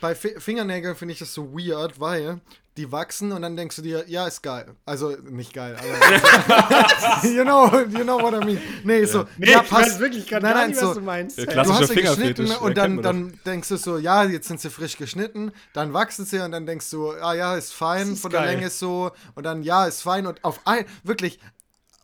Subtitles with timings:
[0.00, 2.40] bei Fi Fingernägeln finde ich das so weird, weil
[2.76, 4.74] die wachsen und dann denkst du dir, ja, ist geil.
[4.86, 8.58] Also nicht geil, aber you know, you know what I mean.
[8.84, 9.90] Nee, so, Nee, ja, ich passt.
[9.92, 11.38] weiß wirklich gerade nein, gar nein, nicht, so, was du meinst.
[11.38, 11.64] Ja, klar.
[11.64, 14.96] Du hast sie geschnitten und dann, dann denkst du so, ja, jetzt sind sie frisch
[14.96, 18.40] geschnitten, dann wachsen sie und dann denkst du, ah ja, ist fein, ist von der
[18.40, 18.54] geil.
[18.54, 21.40] Länge ist so und dann ja, ist fein und auf ein, wirklich,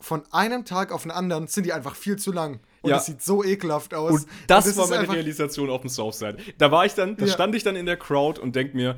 [0.01, 2.61] von einem Tag auf den anderen sind die einfach viel zu lang.
[2.87, 2.97] Und Ja.
[2.97, 4.13] das sieht so ekelhaft aus.
[4.23, 6.39] Und das, war ist meine einfach- Realisation auf dem Southside.
[6.59, 7.33] Da war ich dann, da Ja.
[7.33, 8.97] stand ich dann in der Crowd und denk mir,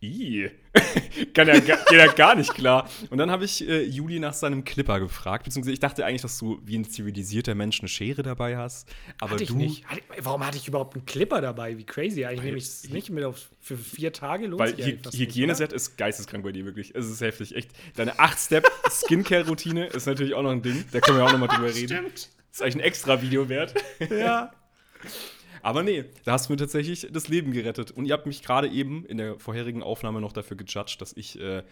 [1.34, 2.90] kann ja, geht ja gar nicht klar.
[3.08, 6.36] Und dann habe ich äh, Juli nach seinem Clipper gefragt, beziehungsweise ich dachte eigentlich, dass
[6.36, 8.86] du wie ein zivilisierter Mensch eine Schere dabei hast.
[9.18, 9.86] Aber Hatte ich du, nicht.
[9.86, 11.78] Hatte, warum hatte ich überhaupt einen Clipper dabei?
[11.78, 12.26] Wie crazy.
[12.26, 15.96] Eigentlich nehme ich es nicht mit auf für vier Tage lohnt weil Hy Hygieneset ist
[15.96, 16.94] geisteskrank bei dir, wirklich.
[16.94, 17.70] Es ist heftig, echt.
[17.96, 20.84] Deine 8-Step-Skincare-Routine ist natürlich auch noch ein Ding.
[20.92, 21.96] Da können wir auch noch mal drüber reden.
[21.96, 22.28] Stimmt.
[22.54, 23.74] Ist eigentlich ein extra Video wert.
[24.10, 24.52] Ja.
[25.62, 27.90] Aber nee, da hast du mir tatsächlich das Leben gerettet.
[27.90, 31.40] Und ihr habt mich gerade eben in der vorherigen Aufnahme noch dafür gejudged, dass ich
[31.40, 31.64] äh,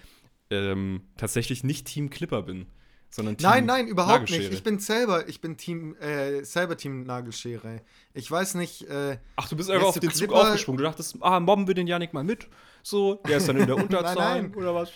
[0.51, 2.67] ähm, tatsächlich nicht Team Clipper bin,
[3.11, 4.53] sondern Team Nein, nein, überhaupt nicht.
[4.53, 7.83] Ich bin selber, ich bin Team, äh, selber Team Nagelschere.
[8.15, 10.79] Ich weiß nicht, äh, Ach, du bist einfach auf den Zug Clipper- aufgesprungen.
[10.79, 12.49] Du dachtest, ah, mobben wir den Janik mal mit.
[12.83, 14.55] So, der ist dann in der Unterzahl nein.
[14.55, 14.91] oder was?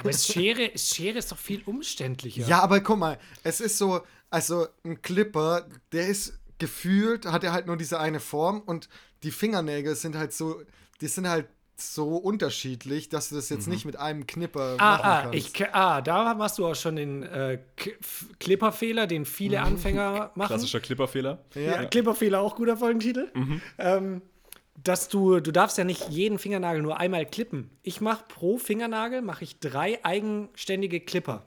[0.00, 2.46] Aber Schere, ist Schere ist doch viel umständlicher.
[2.46, 7.52] Ja, aber guck mal, es ist so, also ein Clipper, der ist gefühlt, hat er
[7.52, 8.88] halt nur diese eine Form und
[9.22, 10.60] die Fingernägel sind halt so,
[11.00, 11.46] die sind halt
[11.80, 15.38] so unterschiedlich, dass du das jetzt nicht mit einem Knipper machen Ah, ah, kannst.
[15.38, 17.60] ich, ah, da machst du auch schon den äh,
[18.40, 20.48] Clipper-Fehler, den viele Anfänger machen.
[20.48, 21.38] Klassischer Clipper-Fehler.
[21.54, 23.30] Ja, Clipper-Fehler, auch guter Folgentitel.
[23.78, 24.22] Ähm,
[24.82, 27.70] dass du, du darfst ja nicht jeden Fingernagel nur einmal klippen.
[27.82, 31.44] Ich mache pro Fingernagel mache ich drei eigenständige Clipper.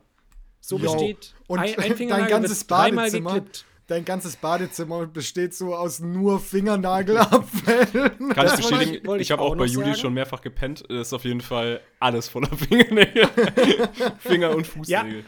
[0.62, 0.92] So Jo.
[0.94, 3.66] besteht und ein, ein dein Fingernagel ganzes wird dreimal Badezimmer, geklippt.
[3.88, 7.90] dein ganzes Badezimmer besteht so aus nur Fingernagelabfällen.
[7.92, 9.98] Kann ich Das bestätigen, ich- ich ich habe auch auch bei Juli sagen.
[9.98, 10.84] schon mehrfach gepennt.
[10.90, 13.28] Das ist auf jeden Fall alles voller Fingernägel.
[14.20, 15.24] Finger- und Fußnägel.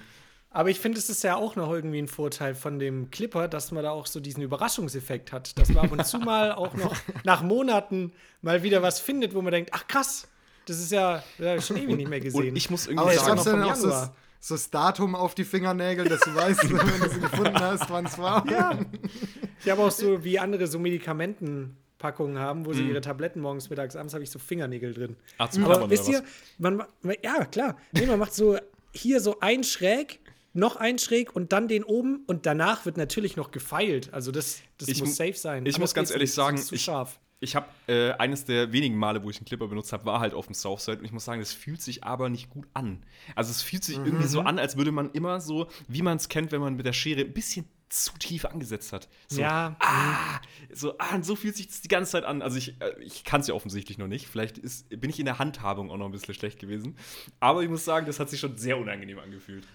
[0.56, 3.72] Aber ich finde, es ist ja auch noch irgendwie ein Vorteil von dem Clipper, dass
[3.72, 5.58] man da auch so diesen Überraschungseffekt hat.
[5.58, 8.14] Dass man ab und zu mal auch noch nach Monaten
[8.44, 10.28] mal wieder was findet, wo man denkt, ach krass,
[10.68, 12.50] das ist ja, ja schon ewig nicht mehr gesehen.
[12.52, 14.16] Und ich muss irgendwie Aber sagen, noch vom Januar.
[14.46, 18.06] So das Datum auf die Fingernägel, dass du weißt, wenn du sie gefunden hast, wann
[18.06, 18.46] es war.
[18.52, 18.78] Ja.
[19.66, 23.96] Ich habe auch so wie andere so Medikamentenpackungen haben, wo sie ihre Tabletten morgens, mittags,
[23.96, 25.16] abends habe ich so Fingernägel drin.
[25.38, 26.22] Ah, zum Aber wisst ihr,
[26.58, 28.58] man, ma- ma- ja klar, nee, man macht so
[28.94, 30.20] hier so ein schräg,
[30.54, 34.14] noch ein schräg und dann den oben und danach wird natürlich noch gefeilt.
[34.14, 35.66] Also das, das Ich muss mu- safe sein.
[35.66, 37.20] ich muss Anders ganz geht's ehrlich sagen, sonst ist zu ich- scharf.
[37.44, 40.34] Ich habe äh, eines der wenigen Male, wo ich einen Clipper benutzt habe, war halt
[40.34, 43.04] auf dem Southside und ich muss sagen, das fühlt sich aber nicht gut an.
[43.36, 44.30] Also es fühlt sich irgendwie Mhm.
[44.30, 46.94] so an, als würde man immer so, wie man es kennt, wenn man mit der
[46.94, 49.08] Schere ein bisschen zu tief angesetzt hat.
[49.28, 49.76] So, Ja.
[49.80, 52.42] Ah, so, ah, so fühlt sich das die ganze Zeit an.
[52.42, 54.26] Also ich, äh, ich kann es ja offensichtlich noch nicht.
[54.28, 56.96] Vielleicht ist, bin ich in der Handhabung auch noch ein bisschen schlecht gewesen.
[57.40, 59.68] Aber ich muss sagen, das hat sich schon sehr unangenehm angefühlt.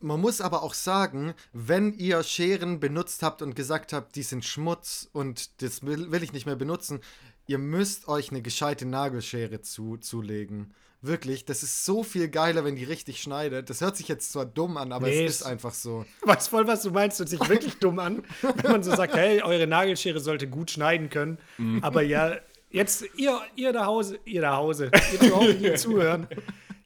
[0.00, 4.44] Man muss aber auch sagen, wenn ihr Scheren benutzt habt und gesagt habt, die sind
[4.44, 7.00] Schmutz und das will, will ich nicht mehr benutzen,
[7.46, 10.72] ihr müsst euch eine gescheite Nagelschere zu, zulegen.
[11.02, 13.70] Wirklich, das ist so viel geiler, wenn die richtig schneidet.
[13.70, 16.04] Das hört sich jetzt zwar dumm an, aber Nee, es ist einfach so.
[16.22, 19.42] Weiß voll, was du meinst, hört sich wirklich dumm an, wenn man so sagt, hey,
[19.42, 21.38] eure Nagelschere sollte gut schneiden können.
[21.56, 21.82] Mhm.
[21.82, 22.36] Aber ja,
[22.70, 26.28] jetzt, ihr, ihr da Hause, ihr da Hause, ihr zu Hause, die zuhören,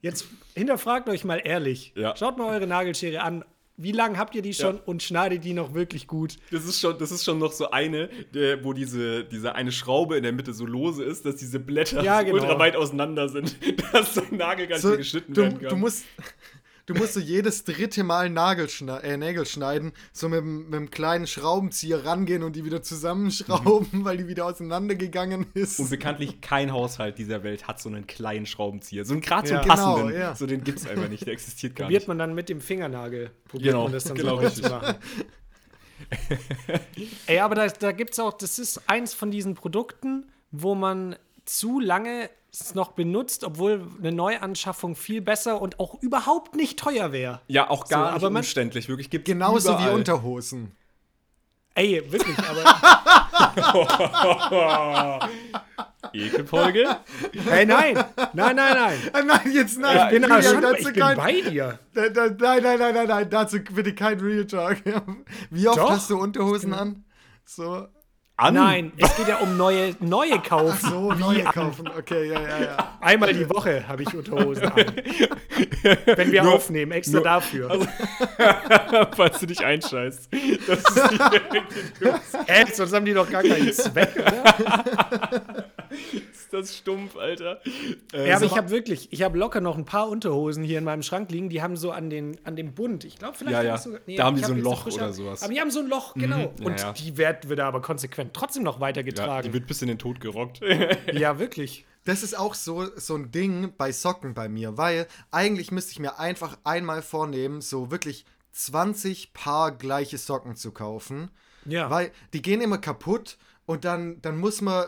[0.04, 1.92] jetzt hinterfragt euch mal ehrlich.
[1.96, 2.14] Ja.
[2.16, 3.44] Schaut mal eure Nagelschere an.
[3.76, 4.82] Wie lange habt ihr die schon Ja.
[4.86, 6.36] und schneidet die noch wirklich gut?
[6.52, 10.16] Das ist schon, das ist schon noch so eine, der, wo diese, diese eine Schraube
[10.16, 12.34] in der Mitte so lose ist, dass diese Blätter Ja, genau.
[12.34, 13.56] ultra weit auseinander sind,
[13.92, 15.68] dass dein Nagel gar nicht So, mehr geschnitten du, werden kann.
[15.70, 16.04] du musst.
[16.86, 20.74] Du musst so jedes dritte Mal Nagel schna äh, Nägel schneiden, so mit, dem- mit
[20.74, 25.80] einem kleinen Schraubenzieher rangehen und die wieder zusammenschrauben, weil die wieder auseinandergegangen ist.
[25.80, 29.06] Und bekanntlich kein Haushalt dieser Welt hat so einen kleinen Schraubenzieher.
[29.06, 29.60] So einen gerade so Ja.
[29.60, 30.20] einen Genau, passenden.
[30.20, 30.34] ja.
[30.34, 32.08] So den gibt es einfach nicht, der existiert gar Probiert nicht.
[32.08, 33.30] man dann mit dem Fingernagel.
[33.48, 34.64] Probiert Genau, man das dann genau, so richtig.
[34.64, 34.94] zu machen.
[37.26, 41.16] Ey, aber da, da gibt es auch, das ist eins von diesen Produkten, wo man
[41.46, 42.28] zu lange
[42.62, 47.40] es noch benutzt, obwohl eine Neuanschaffung viel besser und auch überhaupt nicht teuer wäre.
[47.48, 48.88] Ja, auch gar So, nicht aber umständlich.
[48.88, 49.94] Wirklich gibt Genauso wie überall.
[49.94, 50.72] Unterhosen.
[51.76, 52.64] Ey, wirklich, aber.
[56.12, 56.96] Ekelfolge.
[57.50, 57.94] Ey, nein!
[58.32, 58.56] Nein, nein,
[59.12, 59.26] nein!
[59.26, 59.96] Nein, jetzt nein.
[60.06, 61.78] Ich bin, Julian, aber schon, dazu ich bin kein- bei dir.
[61.94, 64.78] Da, da, nein, nein, nein, nein, nein, dazu bitte kein Real Talk.
[65.50, 65.90] Wie oft Doch.
[65.90, 67.04] hast du Unterhosen an?
[67.44, 67.88] So,
[68.36, 68.54] An.
[68.54, 70.90] Nein, es geht ja um neue, neue kaufen.
[70.90, 71.88] so neue kaufen.
[71.96, 72.98] Okay, ja, ja, ja.
[73.00, 74.74] Einmal die Woche habe ich Unterhosen an.
[76.16, 77.86] Wenn wir aufnehmen, extra dafür.
[79.16, 80.28] Falls du dich einscheißt.
[80.66, 81.10] Das ist
[82.00, 85.64] nicht Hä, sonst haben die doch gar keinen Zweck, oder?
[85.90, 87.60] Ist das stumpf, Alter.
[88.12, 90.78] Äh, Ja, aber so- ich habe wirklich, ich habe locker noch ein paar Unterhosen hier
[90.78, 93.52] in meinem Schrank liegen, die haben so an, den, an dem Bund, ich glaube vielleicht
[93.54, 93.78] Ja, ja.
[93.78, 95.42] sogar, Da haben die so ein Loch frisch oder sowas.
[95.42, 96.38] Aber die haben so ein Loch, genau.
[96.38, 96.92] Ja, Und ja.
[96.92, 99.48] die wird, wird aber konsequent trotzdem noch ja, weitergetragen.
[99.50, 100.60] die wird bis in den Tod gerockt.
[101.12, 101.84] Ja, wirklich.
[102.04, 105.98] Das ist auch so, so ein Ding bei Socken bei mir, weil eigentlich müsste ich
[106.00, 111.30] mir einfach einmal vornehmen, so wirklich 20 Paar gleiche Socken zu kaufen.
[111.66, 111.88] Ja.
[111.90, 114.84] Weil die gehen immer kaputt und dann, dann muss man.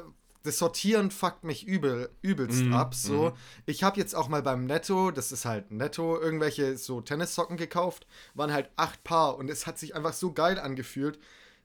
[0.47, 2.95] Das Sortieren fuckt mich übel, übelst Mhm, ab.
[2.95, 3.33] So.
[3.67, 8.07] Ich habe jetzt auch mal beim Netto, das ist halt Netto, irgendwelche so Tennissocken gekauft.
[8.35, 11.19] Waren halt acht Paar und es hat sich einfach so geil angefühlt,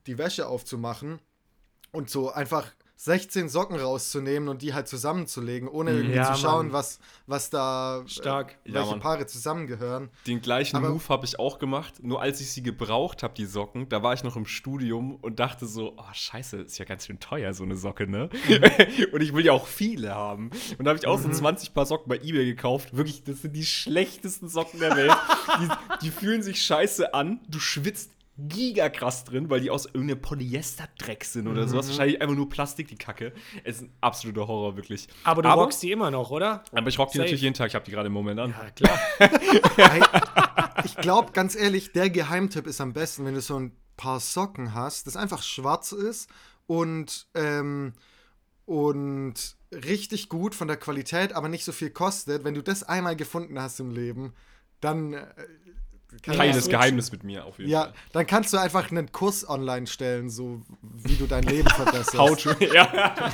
[0.07, 1.19] die Wäsche aufzumachen
[1.91, 2.71] und so einfach
[3.03, 6.73] 16 Socken rauszunehmen und die halt zusammenzulegen, ohne irgendwie Ja, zu schauen, Mann.
[6.73, 8.57] was, was da, Stark.
[8.63, 8.99] äh, Ja, welche Mann.
[8.99, 10.09] Paare zusammengehören.
[10.27, 11.95] Den gleichen Aber- Move habe ich auch gemacht.
[12.03, 15.39] Nur als ich sie gebraucht habe, die Socken, da war ich noch im Studium und
[15.39, 18.29] dachte so, oh scheiße, ist ja ganz schön teuer, so eine Socke, ne?
[19.11, 20.51] und ich will ja auch viele haben.
[20.77, 22.95] Und da habe ich auch so 20 Paar Socken bei Ebay gekauft.
[22.95, 25.11] Wirklich, das sind die schlechtesten Socken der Welt.
[25.59, 25.67] die,
[26.05, 27.39] die fühlen sich scheiße an.
[27.49, 28.11] Du schwitzt
[28.47, 31.87] gigakrass drin, weil die aus irgendeinem Polyester-Dreck sind oder sowas.
[31.89, 33.33] Wahrscheinlich einfach nur Plastik, die Kacke.
[33.63, 35.07] Es ist ein absoluter Horror, wirklich.
[35.23, 36.63] Aber du rockst die immer noch, oder?
[36.71, 37.25] Aber ich rock die Safe.
[37.25, 37.67] natürlich jeden Tag.
[37.67, 38.53] Ich habe die gerade im Moment an.
[38.57, 38.99] Ja, klar.
[40.83, 44.73] Ich glaube, ganz ehrlich, der Geheimtipp ist am besten, wenn du so ein paar Socken
[44.73, 46.29] hast, das einfach schwarz ist
[46.67, 47.93] und, ähm,
[48.65, 52.43] und richtig gut von der Qualität, aber nicht so viel kostet.
[52.43, 54.33] Wenn du das einmal gefunden hast im Leben,
[54.79, 55.27] dann, äh,
[56.21, 57.93] Kleines Geheimnis mit mir auf jeden ja, Fall.
[58.11, 62.17] dann kannst du einfach einen Kurs online stellen, so wie du dein Leben verbesserst.
[62.17, 63.13] How to, ja.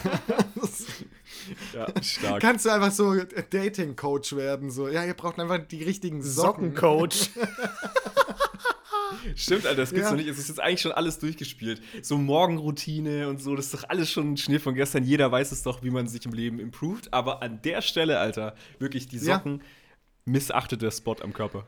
[1.74, 2.42] ja, stark.
[2.42, 3.16] Kannst du einfach so
[3.50, 6.76] Dating-Coach werden, so, ja, ihr braucht einfach die richtigen Socken.
[6.76, 7.30] Sockencoach.
[9.36, 10.12] Stimmt, Alter, das gibt's Ja.
[10.12, 10.30] noch nicht.
[10.30, 11.82] Es ist jetzt eigentlich schon alles durchgespielt.
[12.02, 15.04] So Morgenroutine und so, das ist doch alles schon ein Schnee von gestern.
[15.04, 17.14] Jeder weiß es doch, wie man sich im Leben improved.
[17.14, 19.36] Aber an der Stelle, Alter, wirklich die Ja.
[19.38, 19.74] Socken missachtet
[20.28, 21.66] der Spot am Körper.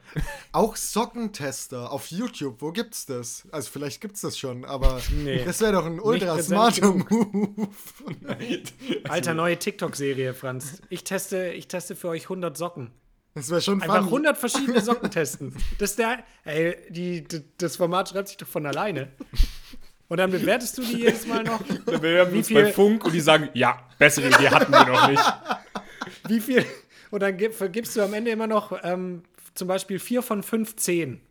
[0.51, 3.47] Auch Sockentester auf YouTube, wo gibt's das?
[3.51, 5.44] Also vielleicht gibt's das schon, aber Nee.
[5.45, 6.91] das wäre doch ein ultra smarter.
[6.91, 7.67] Move.
[9.07, 10.81] Alter, neue TikTok-Serie, Franz.
[10.89, 12.91] Ich teste, ich teste für euch 100 Socken.
[13.35, 14.07] Das wäre schon Einfach funny.
[14.27, 15.55] 100 verschiedene Socken testen.
[15.77, 17.23] Das ist der, ey, die,
[17.57, 19.09] das Format schreibt sich doch von alleine.
[20.07, 21.62] Und dann bewertest du die jedes Mal noch.
[21.69, 24.85] Wir bewerben Wie uns viel- bei Funk und die sagen, ja, bessere Idee hatten wir
[24.85, 25.23] noch nicht.
[26.27, 26.65] Wie viel?
[27.11, 29.23] Und dann gib, vergibst du am Ende immer noch ähm,
[29.53, 31.21] zum Beispiel 4 von 5 10.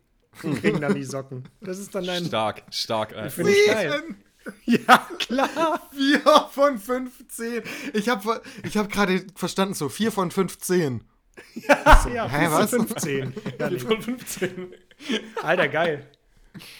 [0.61, 1.43] Kriegen dann die Socken.
[1.61, 2.25] Das ist dann dein.
[2.25, 3.31] Stark, stark, Alter.
[3.31, 4.03] Finde ich geil.
[4.65, 5.89] Ja, klar.
[5.93, 6.21] 4
[6.51, 7.61] von 15.
[7.93, 11.03] Ich habe ich hab gerade verstanden, so 4 von 15.
[11.67, 12.69] Ja, hä, 4 von was?
[12.71, 13.33] 15.
[13.59, 13.79] Ja, nee.
[13.79, 14.73] Von 15.
[15.43, 16.07] Alter, geil.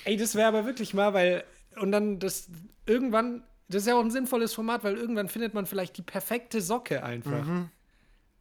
[0.06, 1.44] Ey, das wäre aber wirklich mal, weil.
[1.80, 2.48] Und dann das
[2.86, 3.44] irgendwann.
[3.68, 7.04] Das ist ja auch ein sinnvolles Format, weil irgendwann findet man vielleicht die perfekte Socke
[7.04, 7.46] einfach.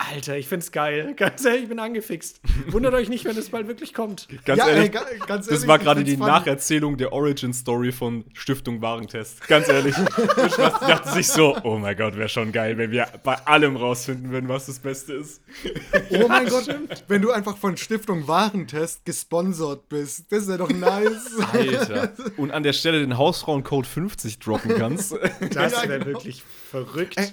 [0.00, 1.12] Alter, ich find's geil.
[1.17, 2.41] Ganz ehrlich, ich bin angefixt.
[2.69, 4.29] Wundert euch nicht, wenn es bald wirklich kommt.
[4.45, 6.27] Ganz ja, ehrlich, ey, ga- ganz das ehrlich, war gerade die funny.
[6.31, 9.47] Nacherzählung der Origin-Story von Stiftung Warentest.
[9.49, 9.95] Ganz ehrlich.
[10.47, 14.31] Ich dachte sich so, oh mein Gott, wäre schon geil, wenn wir bei allem rausfinden
[14.31, 15.43] würden, was das Beste ist.
[16.11, 16.67] Oh mein Gott,
[17.09, 21.37] wenn du einfach von Stiftung Warentest gesponsert bist, das wäre doch nice.
[21.53, 22.12] Alter.
[22.37, 25.12] Und an der Stelle den Hausfrauencode 50 droppen kannst.
[25.53, 26.06] Das Ja, wäre genau.
[26.06, 27.17] wirklich verrückt.
[27.17, 27.29] Ey,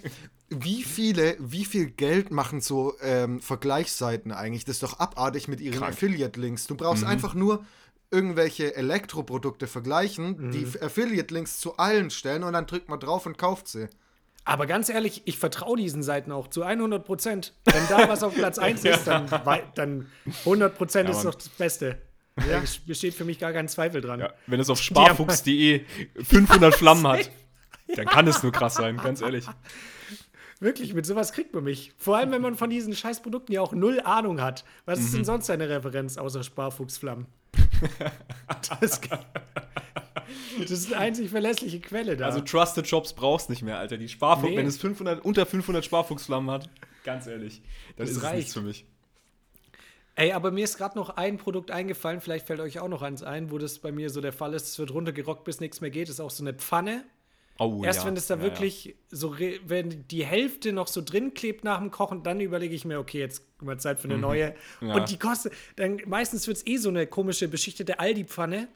[0.49, 4.65] wie viele, wie viel Geld machen so ähm, Vergleichsseiten eigentlich?
[4.65, 5.83] Das ist doch abartig mit ihren.
[5.83, 6.67] Affiliate-Links.
[6.67, 7.65] Du brauchst einfach nur
[8.11, 13.67] irgendwelche Elektroprodukte vergleichen, die Affiliate-Links zu allen stellen und dann drückt man drauf und kauft
[13.67, 13.87] sie.
[14.45, 17.53] Aber ganz ehrlich, ich vertraue diesen Seiten auch zu 100 Prozent.
[17.65, 19.27] Wenn da was auf Platz 1 ist, dann,
[19.73, 20.07] dann
[20.45, 21.97] 100 Prozent Ja, ist doch das Beste.
[22.35, 24.19] Da besteht für mich gar kein Zweifel dran.
[24.19, 25.83] Ja, wenn es auf sparfuchs.de
[26.21, 27.31] 500 Flammen hat,
[27.95, 29.45] dann kann es nur krass sein, ganz ehrlich.
[30.59, 31.91] Wirklich, mit sowas kriegt man mich.
[31.97, 34.63] Vor allem, wenn man von diesen Scheißprodukten ja auch null Ahnung hat.
[34.85, 35.25] Was ist denn Mhm.
[35.25, 37.25] sonst eine Referenz außer Sparfuchsflammen?
[38.79, 38.99] Das,
[40.59, 42.25] das ist die einzig verlässliche Quelle da.
[42.25, 43.97] Also Trusted Shops brauchst nicht mehr, Alter.
[43.97, 44.57] Die Sparfuchs, Nee.
[44.57, 46.69] wenn es 500, unter 500 Sparfuchsflammen hat,
[47.03, 47.61] ganz ehrlich,
[47.97, 48.35] dann Das ist reicht.
[48.37, 48.85] nichts für mich.
[50.15, 53.21] Ey, aber mir ist gerade noch ein Produkt eingefallen, vielleicht fällt euch auch noch eins
[53.21, 54.67] ein, wo das bei mir so der Fall ist.
[54.69, 56.07] Es wird runtergerockt, bis nichts mehr geht.
[56.07, 57.03] Das ist auch so eine Pfanne.
[57.57, 58.05] Oh, Erst ja.
[58.07, 61.79] wenn es da Ja, wirklich so, re- wenn die Hälfte noch so drin klebt nach
[61.79, 64.53] dem Kochen, dann überlege ich mir, okay, jetzt mal Zeit für eine neue.
[64.81, 64.87] Mhm.
[64.89, 64.95] Ja.
[64.95, 68.67] Und die kostet, dann meistens wird es eh so eine komische, beschichtete Aldi-Pfanne.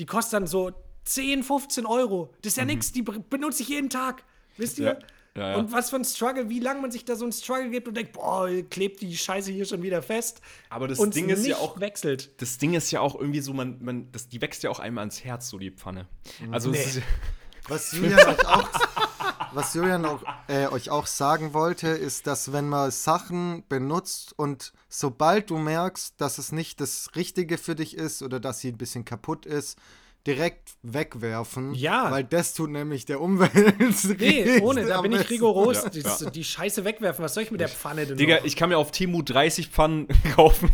[0.00, 0.72] Die kostet dann so
[1.04, 2.34] 10, 15 Euro.
[2.42, 4.24] Das ist ja nix, die be- benutze ich jeden Tag.
[4.56, 4.94] Wisst ihr?
[4.94, 5.00] Mhm.
[5.00, 5.06] Ja.
[5.36, 5.56] Ja, ja.
[5.58, 7.94] Und was für ein Struggle, wie lange man sich da so ein Struggle gibt und
[7.94, 10.40] denkt, boah, klebt die Scheiße hier schon wieder fest.
[10.70, 12.30] Aber das Ding ist ja auch- wechselt.
[12.40, 15.02] Das Ding ist ja auch irgendwie so, man, man, das, die wächst ja auch einmal
[15.02, 16.06] ans Herz, so die Pfanne.
[16.50, 17.00] Also, es Nee.
[17.00, 17.02] ist,
[17.68, 18.68] Was Julian euch auch,
[19.52, 24.72] was Julian auch, äh, euch auch sagen wollte, ist, dass wenn man Sachen benutzt und
[24.88, 28.78] sobald du merkst, dass es nicht das Richtige für dich ist oder dass sie ein
[28.78, 29.78] bisschen kaputt ist,
[30.26, 31.72] direkt wegwerfen.
[31.74, 32.10] Ja.
[32.10, 34.18] Weil das tut nämlich der Umwelt.
[34.18, 35.84] Nee, ohne, da bin ich rigoros.
[35.84, 36.30] Ja, die, ja.
[36.30, 37.24] die Scheiße wegwerfen.
[37.24, 38.44] Was soll ich mit der Pfanne denn Digga, noch?
[38.44, 40.70] ich kann mir auf Temu 30 Pfannen kaufen.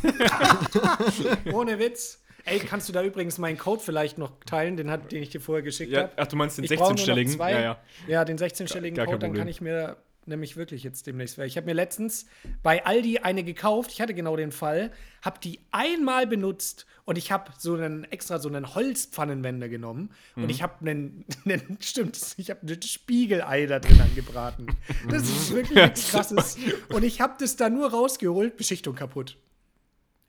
[1.52, 2.21] Ohne Witz.
[2.44, 5.40] Ey, kannst du da übrigens meinen Code vielleicht noch teilen, den, hat, den ich dir
[5.40, 6.12] vorher geschickt ja, habe?
[6.16, 7.36] ach, du meinst den Ich brauche nur noch 16-stelligen?
[7.36, 7.52] zwei.
[7.52, 7.78] Ja, ja.
[8.08, 11.36] Ja, den 16-stelligen Gar- gar Code, dann kann ich mir nämlich wirklich jetzt demnächst.
[11.38, 12.26] Ich habe mir letztens
[12.62, 13.90] bei Aldi eine gekauft.
[13.92, 18.38] Ich hatte genau den Fall, habe die einmal benutzt und ich habe so einen extra
[18.38, 20.44] so einen Holzpfannenwender genommen Mhm.
[20.44, 24.66] und ich habe einen, einen stimmt, ich habe ein Spiegelei da drin angebraten.
[25.10, 26.56] Das ist wirklich nichts Krasses.
[26.92, 29.36] Und ich habe das da nur rausgeholt, Beschichtung kaputt.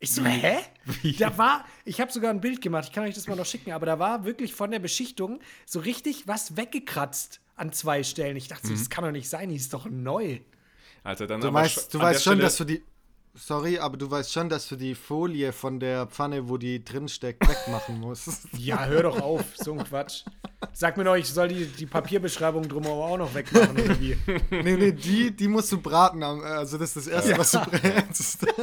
[0.03, 0.57] Ich so, hä?
[1.17, 3.71] Da war, ich habe sogar ein Bild gemacht, ich kann euch das mal noch schicken,
[3.71, 8.35] aber da war wirklich von der Beschichtung so richtig was weggekratzt an zwei Stellen.
[8.35, 10.39] Ich dachte, so, das kann doch nicht sein, die ist doch neu.
[11.05, 12.83] Alter, dann Du weißt, du weißt schon, Stelle- dass du die.
[13.35, 17.07] Sorry, aber du weißt schon, dass du die Folie von der Pfanne, wo die drin
[17.07, 18.47] steckt, wegmachen musst.
[18.57, 20.23] Ja, hör doch auf, so ein Quatsch.
[20.71, 24.15] Sag mir doch, ich soll die, die Papierbeschreibung drumherum auch noch wegmachen oder wie?
[24.51, 26.21] nee, nee, die, die musst du braten.
[26.21, 28.45] Also, das ist das Erste, was du brätst.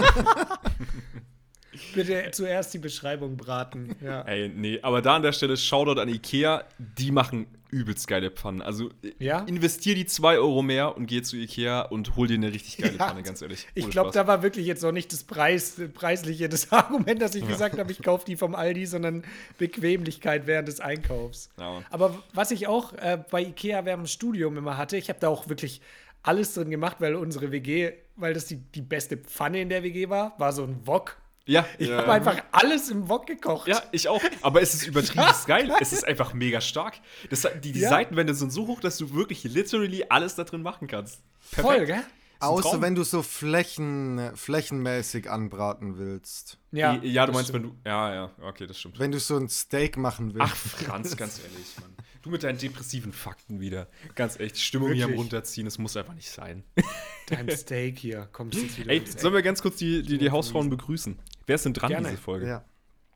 [1.94, 3.94] Bitte zuerst die Beschreibung braten.
[4.02, 4.22] Ja.
[4.22, 8.62] Ey, nee, aber da an der Stelle Shoutout an Ikea, die machen übelst geile Pfannen.
[8.62, 9.40] Also Ja?
[9.44, 12.96] investier die 2 Euro mehr und geh zu Ikea und hol dir eine richtig geile
[12.98, 13.06] Ja.
[13.08, 13.66] Pfanne, ganz ehrlich.
[13.74, 14.14] Ich Ohne glaube, Spaß.
[14.14, 17.92] da war wirklich jetzt noch nicht das Preis, preisliche, das Argument, dass ich gesagt habe,
[17.92, 19.22] ich kaufe die vom Aldi, sondern
[19.58, 21.48] Bequemlichkeit während des Einkaufs.
[21.90, 25.28] Aber was ich auch äh, bei Ikea während dem Studium immer hatte, ich habe da
[25.28, 25.80] auch wirklich
[26.22, 30.08] alles drin gemacht, weil unsere WG, weil das die, die beste Pfanne in der WG
[30.08, 31.16] war, war so ein Wok.
[31.50, 31.98] Ja, Ich ja.
[31.98, 33.66] habe einfach alles im Wok gekocht.
[33.66, 34.22] Ja, ich auch.
[34.40, 35.72] Aber es ist übertrieben geil.
[35.80, 37.00] Es ist einfach mega stark.
[37.28, 37.88] Das, die die Ja.
[37.88, 41.20] Seitenwände sind so hoch, dass du wirklich literally alles da drin machen kannst.
[41.40, 42.04] Voll, gell?
[42.40, 46.58] Außer wenn du so Flächen, flächenmäßig anbraten willst.
[46.72, 47.64] Ja, ja du meinst, stimmt.
[47.64, 47.76] wenn du.
[47.88, 48.98] Ja, ja, okay, das stimmt.
[48.98, 50.50] Wenn du so ein Steak machen willst.
[50.50, 51.94] Ach, Franz, ganz ehrlich, Mann.
[52.22, 53.86] Du mit deinen depressiven Fakten wieder.
[54.14, 55.24] Ganz echt, die Stimmung hier am Wirklich.
[55.24, 56.64] runterziehen, das muss einfach nicht sein.
[57.26, 58.90] Dein Steak hier, kommst du jetzt wieder.
[58.90, 61.18] Ey, sollen wir ganz kurz die, die, die Hausfrauen begrüßen?
[61.46, 62.08] Wer ist denn dran, Gerne.
[62.08, 62.46] diese Folge?
[62.46, 62.64] ja.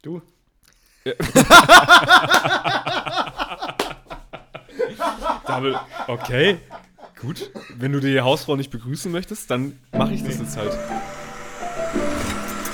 [0.03, 0.23] du?
[5.47, 5.79] Double.
[6.07, 6.59] Okay,
[7.21, 7.51] gut.
[7.77, 10.77] Wenn du die Hausfrau nicht begrüßen möchtest, dann mache ich das jetzt halt.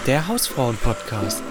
[0.06, 1.42] Der Hausfrauen-Podcast.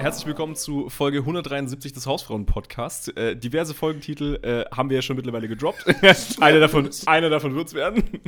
[0.00, 3.08] Herzlich willkommen zu Folge 173 des Hausfrauen-Podcasts.
[3.08, 5.84] Äh, diverse Folgentitel äh, haben wir ja schon mittlerweile gedroppt.
[6.40, 8.02] einer davon, einer davon wird es werden.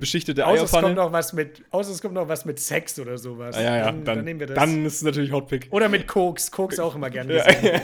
[0.00, 0.94] Beschichtete Außer es kommt Eierpfanne.
[0.94, 3.56] noch was mit, außer es kommt noch was mit Sex oder sowas.
[3.56, 4.56] Ah, ja, ja, dann, nehmen wir das.
[4.56, 5.68] Dann ist es natürlich Hotpick.
[5.70, 6.50] oder mit Koks.
[6.50, 7.80] Koks auch immer gern gesehen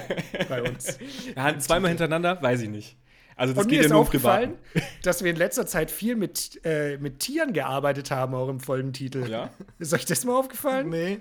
[0.48, 0.98] bei uns.
[1.34, 2.96] Ja, zweimal hintereinander, weiß ich nicht.
[3.36, 4.54] Also das Und geht mir ja ist nur aufgefallen,
[5.02, 9.28] dass wir in letzter Zeit viel mit, äh, mit Tieren gearbeitet haben, auch im Folgentitel.
[9.28, 9.50] Ja?
[9.78, 10.88] Ist euch das mal aufgefallen?
[10.88, 11.20] Nee.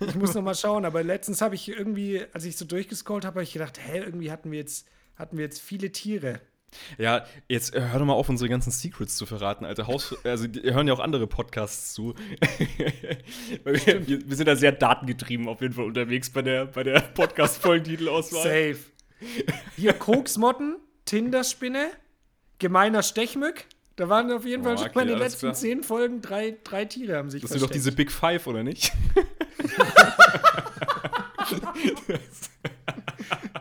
[0.00, 3.36] Ich muss noch mal schauen, aber letztens habe ich irgendwie, als ich so durchgescrollt habe,
[3.36, 6.40] habe ich gedacht, hä, irgendwie hatten wir jetzt, hatten wir jetzt viele Tiere.
[6.98, 9.86] Ja, jetzt äh, hör doch mal auf, unsere ganzen Secrets zu verraten, Alter.
[9.86, 12.14] Haus, also die hören ja auch andere Podcasts zu.
[13.64, 18.42] Wir, wir sind da sehr datengetrieben auf jeden Fall unterwegs bei der, bei der Podcast-Folgentitelauswahl.
[18.42, 18.78] Safe.
[19.76, 21.90] Hier Koksmotten, Tinderspinne,
[22.58, 23.64] gemeiner Stechmück.
[23.96, 25.54] Da waren auf jeden Fall Oh, schon okay, mal in den letzten klar.
[25.54, 27.92] zehn Folgen drei, drei Tiere haben sich Das sind doch diese.
[27.92, 28.92] Big Five, oder nicht?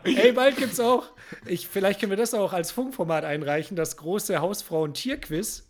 [0.03, 1.05] Ey, bald gibt's auch.
[1.45, 5.69] Ich, vielleicht können wir das auch als Funkformat einreichen, das große Hausfrauen-Tier-Quiz.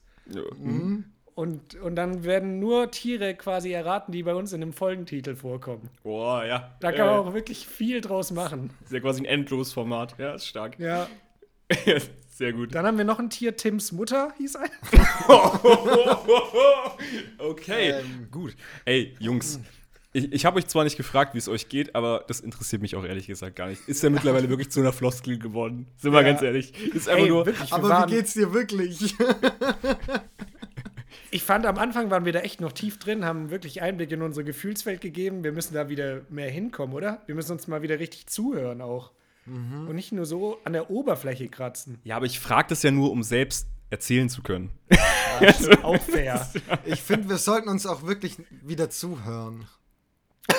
[1.36, 5.90] Und, und dann werden nur Tiere quasi erraten, die bei uns in dem Folgentitel vorkommen.
[6.04, 6.76] Boah, ja.
[6.80, 8.70] Da kann man Äh, auch wirklich viel draus machen.
[8.84, 10.16] Ist ja quasi ein Endlosformat.
[10.20, 10.78] Ja, ist stark.
[10.80, 11.08] Ja.
[12.30, 12.74] Sehr gut.
[12.74, 14.70] Dann haben wir noch ein Tier, Tims Mutter hieß ein.
[17.38, 17.96] Okay,
[18.32, 18.56] gut.
[18.86, 19.60] Ey, Jungs.
[20.14, 22.96] Ich, ich habe euch zwar nicht gefragt, wie es euch geht, aber das interessiert mich
[22.96, 23.88] auch ehrlich gesagt gar nicht.
[23.88, 25.88] Ist ja mittlerweile wirklich zu einer Floskel geworden.
[25.98, 26.28] Sind wir Ja.
[26.28, 26.74] ganz ehrlich.
[26.94, 27.46] Ist einfach Ey, nur.
[27.46, 29.16] wirklich, wir Aber waren, wie geht's dir wirklich?
[31.30, 34.22] Ich fand, am Anfang waren wir da echt noch tief drin, haben wirklich Einblick in
[34.22, 35.44] unsere Gefühlswelt gegeben.
[35.44, 37.24] Wir müssen da wieder mehr hinkommen, oder?
[37.26, 39.12] Wir müssen uns mal wieder richtig zuhören auch.
[39.46, 42.00] Und nicht nur so an der Oberfläche kratzen.
[42.04, 44.72] Ja, aber ich frage das ja nur, um selbst erzählen zu können.
[45.84, 46.50] Auch fair.
[46.86, 49.68] Ich finde, wir sollten uns auch wirklich wieder zuhören.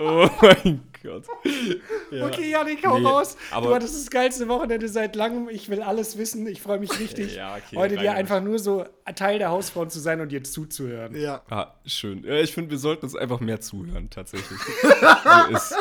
[0.00, 1.24] Oh mein Gott.
[2.10, 2.24] Ja.
[2.26, 3.36] Okay, Janik, hau Nee, raus.
[3.50, 5.48] aber- du hattest das geilste Wochenende seit langem.
[5.50, 6.46] Ich will alles wissen.
[6.46, 10.00] Ich freue mich richtig, Ja, okay, heute dir einfach nur so Teil der Hausfrauen zu
[10.00, 11.14] sein und dir zuzuhören.
[11.14, 11.42] Ja.
[11.50, 12.24] Ah, schön.
[12.24, 14.58] Ja, ich finde, wir sollten uns einfach mehr zuhören, tatsächlich.
[15.50, 15.74] so ist.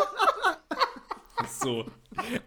[1.62, 1.86] So.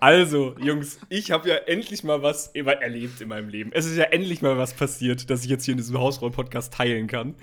[0.01, 3.71] Also, Jungs, ich habe ja endlich mal was erlebt in meinem Leben.
[3.73, 7.07] Es ist ja endlich mal was passiert, das ich jetzt hier in diesem Hausfrauen-Podcast teilen
[7.07, 7.37] kann.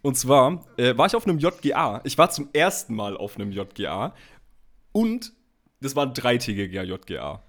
[0.00, 2.00] Und zwar äh, war ich auf einem JGA.
[2.04, 4.14] Ich war zum ersten Mal auf einem JGA.
[4.94, 5.32] Und
[5.80, 7.43] das war ein dreitägiger JGA.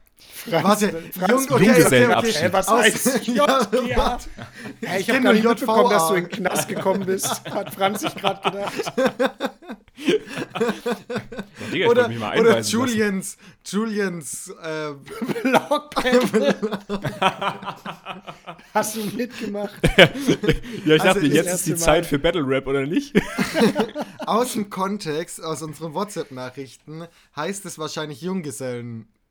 [0.47, 2.41] Warte, Franz, Jung, Junggesellenabschied.
[2.43, 4.17] Hä, was Aus- heißt Ja, JGA?
[4.83, 7.41] Hey, ich habe gar nur nicht mitbekommen, dass du in den Knast gekommen bist.
[7.51, 8.73] Hat Franz sich gerade gedacht.
[8.97, 9.29] Ja,
[11.73, 12.71] Digga, Oder, wollte mich mal oder einweisen lassen.
[12.71, 14.91] Julians, Julians, äh,
[15.43, 16.55] Blockbattle.
[18.73, 19.73] Hast du mitgemacht?
[19.97, 20.09] Ja,
[20.95, 21.77] ich Also dachte, jetzt ist die Mal.
[21.79, 23.13] Zeit für Battle Rap, oder nicht?
[24.25, 28.21] aus dem Kontext, aus unseren WhatsApp-Nachrichten, heißt es wahrscheinlich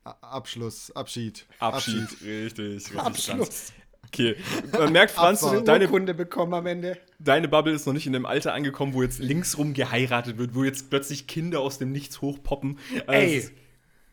[0.05, 1.45] Junggesellenabschluss, Abschied.
[1.59, 2.07] Abschied.
[2.23, 2.99] Richtig, richtig.
[2.99, 3.73] Abschluss.
[4.07, 4.35] Okay,
[4.71, 6.97] man merkt, Franz, deine, Urkunde bekommen am Ende.
[7.19, 10.63] deine Bubble ist noch nicht in dem Alter angekommen, wo jetzt linksrum geheiratet wird, wo
[10.63, 12.77] jetzt plötzlich Kinder aus dem Nichts hochpoppen.
[13.07, 13.37] Also, Ey.
[13.37, 13.51] ist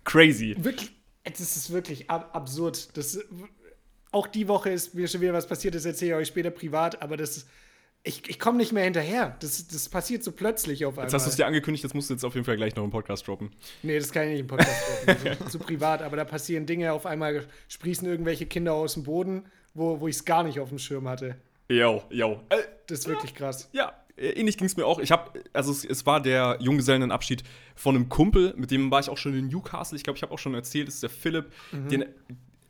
[0.05, 0.57] Crazy.
[0.59, 0.93] Wirklich,
[1.25, 2.97] das ist wirklich ab absurd.
[2.97, 3.21] Das,
[4.11, 7.03] auch die Woche ist mir schon wieder was passiert, das erzähle ich euch später privat,
[7.03, 7.47] aber das
[8.05, 9.37] ich, ich komme nicht mehr hinterher.
[9.41, 11.05] Das, das passiert so plötzlich auf einmal.
[11.07, 12.85] Jetzt hast du es dir angekündigt, das musst du jetzt auf jeden Fall gleich noch
[12.85, 13.51] im Podcast droppen.
[13.83, 15.37] Nee, das kann ich nicht im Podcast machen.
[15.39, 19.45] so, zu privat, aber da passieren Dinge, auf einmal sprießen irgendwelche Kinder aus dem Boden,
[19.75, 21.37] wo, wo ich es gar nicht auf dem Schirm hatte.
[21.69, 22.41] Jo, jo.
[22.49, 22.57] Äh,
[22.89, 23.69] Das ist wirklich krass.
[23.73, 24.99] Ja, äh, ähnlich ging es mir auch.
[24.99, 27.45] Ich habe, also es, es war der Junggesellenabschied
[27.77, 29.97] von einem Kumpel, mit dem war ich auch schon in Newcastle.
[29.97, 31.53] Ich glaube, ich habe auch schon erzählt, das ist der Philipp.
[31.73, 32.05] Den,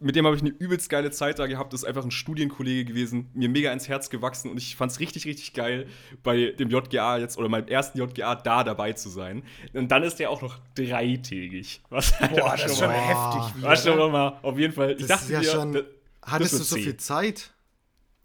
[0.03, 1.73] mit dem habe ich eine übelst geile Zeit da gehabt.
[1.73, 5.01] Das ist einfach ein Studienkollege gewesen, mir mega ins Herz gewachsen und ich fand es
[5.01, 5.87] richtig, richtig geil,
[6.23, 9.43] bei dem JGA jetzt oder meinem ersten JGA da dabei zu sein.
[9.73, 11.81] Und dann ist der auch noch dreitägig.
[11.91, 13.57] Was halt Boah, das ist schon mal- heftig.
[13.59, 14.93] Wieder, war schon mal auf jeden Fall.
[14.93, 15.73] Ich Das dachte ja schon.
[15.73, 15.85] das-
[16.25, 16.97] Hattest das du so viel.
[16.97, 17.51] Zeit?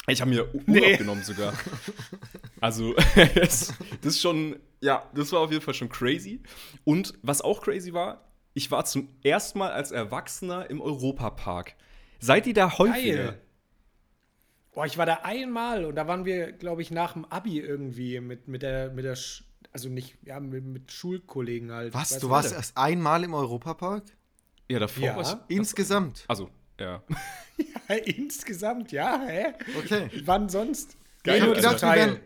[0.09, 0.97] ich habe mir Urlaub Nee.
[0.97, 1.53] genommen sogar.
[2.59, 2.93] Also,
[3.35, 6.41] das, das ist schon, ja, das war auf jeden Fall schon crazy.
[6.85, 8.26] Und was auch crazy war,
[8.57, 11.75] ich war zum ersten Mal als Erwachsener im Europapark.
[12.19, 13.23] Seid ihr da häufiger?
[13.25, 13.41] Geil.
[14.73, 18.19] Boah, ich war da einmal und da waren wir, glaube ich, nach dem Abi irgendwie
[18.19, 21.93] mit, mit der, mit der, Sch also nicht, ja, mit, mit Schulkollegen halt.
[21.93, 22.13] Was?
[22.13, 22.57] Weißt Du warst was?
[22.57, 24.03] erst einmal im Europapark?
[24.69, 25.15] Ja, davor Ja.
[25.15, 25.55] war ich.
[25.55, 26.25] Insgesamt.
[26.27, 27.03] Also, ja.
[27.89, 29.53] Ja, insgesamt, ja, hä?
[29.79, 30.09] Okay.
[30.25, 30.97] Wann sonst?
[31.23, 31.97] Geil, ich habe also gedacht, wir Teil.
[31.99, 32.19] wären,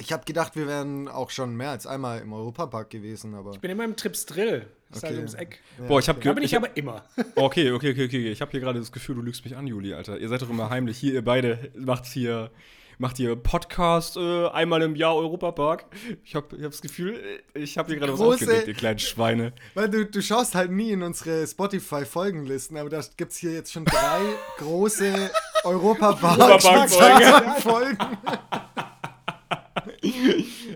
[0.00, 3.52] ich hab gedacht, wir wären auch schon mehr als einmal im Europapark gewesen, aber.
[3.52, 4.66] Ich bin immer im Trips Drill.
[4.90, 5.18] Das ist halt Okay.
[5.18, 5.60] ums Eck.
[5.88, 6.36] Boah, ich habe Da gehört.
[6.36, 7.04] bin ich, aber immer.
[7.36, 8.30] okay, okay, okay, okay.
[8.30, 10.18] Ich habe hier gerade das Gefühl, du lügst mich an, Juli, Alter.
[10.18, 10.98] Ihr seid doch immer heimlich.
[10.98, 12.50] Hier, ihr beide macht hier.
[12.98, 15.86] Macht ihr Podcast äh, einmal im Jahr Europapark?
[16.22, 17.18] Ich habe ich hab das Gefühl,
[17.54, 19.54] ich habe hier gerade was aufgedeckt, ihr kleinen Schweine.
[19.72, 23.72] Weil du, du schaust halt nie in unsere Spotify-Folgenlisten, aber da gibt es hier jetzt
[23.72, 24.20] schon drei
[24.58, 25.30] große
[25.64, 26.42] Europapark-Folgen.
[26.42, 27.96] Europapark-Folgen.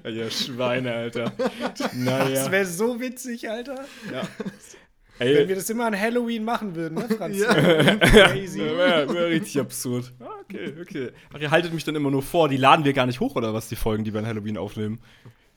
[0.05, 1.33] Ja, Schweine, Alter.
[1.79, 2.51] Das Naja.
[2.51, 3.85] wäre so witzig, Alter.
[4.13, 4.23] Ja.
[5.19, 7.39] Wenn Ey, wir das immer an Halloween machen würden, ne, Franz?
[7.39, 7.55] Ja.
[7.55, 8.59] Crazy.
[8.61, 10.13] wäre wär richtig absurd.
[10.21, 11.11] Ah, Okay, okay.
[11.33, 13.55] Ach, ihr haltet mich dann immer nur vor, die laden wir gar nicht hoch, oder
[13.55, 15.01] was, die Folgen, die wir an Halloween aufnehmen?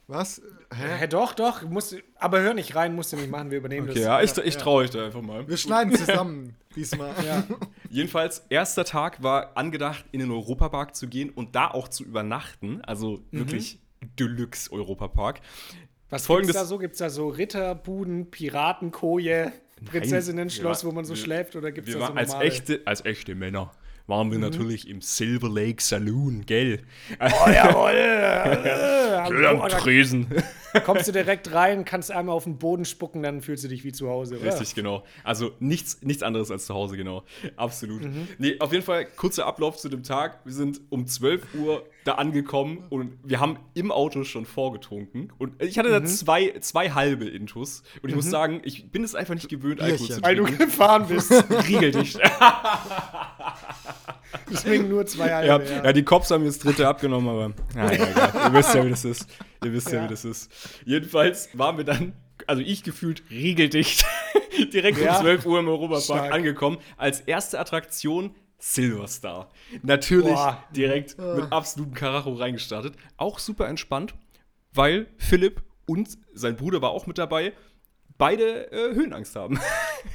[0.06, 0.40] Was?
[0.74, 0.84] Hä?
[1.00, 1.62] Hä, doch, doch.
[1.68, 4.04] Musst, aber hör nicht rein, musst du nicht machen, wir übernehmen Okay, das.
[4.06, 5.46] ja, ich, ich traue euch da einfach mal.
[5.46, 7.12] Wir schneiden zusammen diesmal.
[7.26, 7.44] Ja.
[7.90, 12.80] Jedenfalls, erster Tag war angedacht, in den Europapark zu gehen und da auch zu übernachten.
[12.86, 13.80] Also wirklich
[14.18, 15.40] Deluxe Europapark.
[16.10, 16.78] Was Folgendes- gibt's da so?
[16.78, 19.52] Gibt's da so Ritterbuden, Piratenkoje,
[19.84, 21.54] Prinzessinnen-Schloss, wo man so wir- schläft?
[21.56, 22.48] Oder gibt's Wir da so waren als normale?
[22.48, 23.70] echte, als echte Männer
[24.08, 26.80] waren wir natürlich im Silver Lake Saloon, gell?
[27.20, 27.90] Oh, jawohl!
[27.92, 30.26] äh, Schön am da Tresen.
[30.84, 33.92] kommst du direkt rein, kannst einmal auf den Boden spucken, dann fühlst du dich wie
[33.92, 34.46] zu Hause, oder?
[34.50, 35.04] Richtig, genau.
[35.24, 37.22] Also nichts, nichts anderes als zu Hause, genau.
[37.56, 38.02] Absolut.
[38.02, 38.28] Mhm.
[38.38, 40.40] Nee, auf jeden Fall kurzer Ablauf zu dem Tag.
[40.44, 45.32] Wir sind um 12 Uhr da angekommen und wir haben im Auto schon vorgetrunken.
[45.38, 46.06] Und ich hatte da Mhm.
[46.06, 47.82] zwei, zwei halbe Intus.
[48.02, 50.64] Und ich muss sagen, ich bin es einfach nicht gewöhnt, Alkohol zu Weil du trinken.
[50.66, 51.30] gefahren bist.
[54.50, 55.46] Deswegen nur zwei halbe.
[55.46, 55.84] ja, ja.
[55.84, 58.32] ja, die Cops haben das dritte abgenommen, aber ja, ja, egal.
[58.46, 59.26] ihr wisst ja, wie das ist.
[59.64, 60.04] Ihr wisst ja, Ja.
[60.04, 60.50] wie das ist.
[60.84, 62.12] Jedenfalls waren wir dann,
[62.46, 64.04] also ich gefühlt riegeldicht,
[64.72, 65.16] direkt Ja.
[65.16, 66.78] um 12 Uhr im Europapark angekommen.
[66.96, 69.50] Als erste Attraktion Silverstar.
[69.82, 70.64] Natürlich Boah.
[70.74, 72.94] direkt mit absolutem Karacho reingestartet.
[73.16, 74.14] Auch super entspannt,
[74.72, 77.52] weil Philipp und sein Bruder war auch mit dabei.
[78.18, 79.60] Beide äh, Höhenangst haben.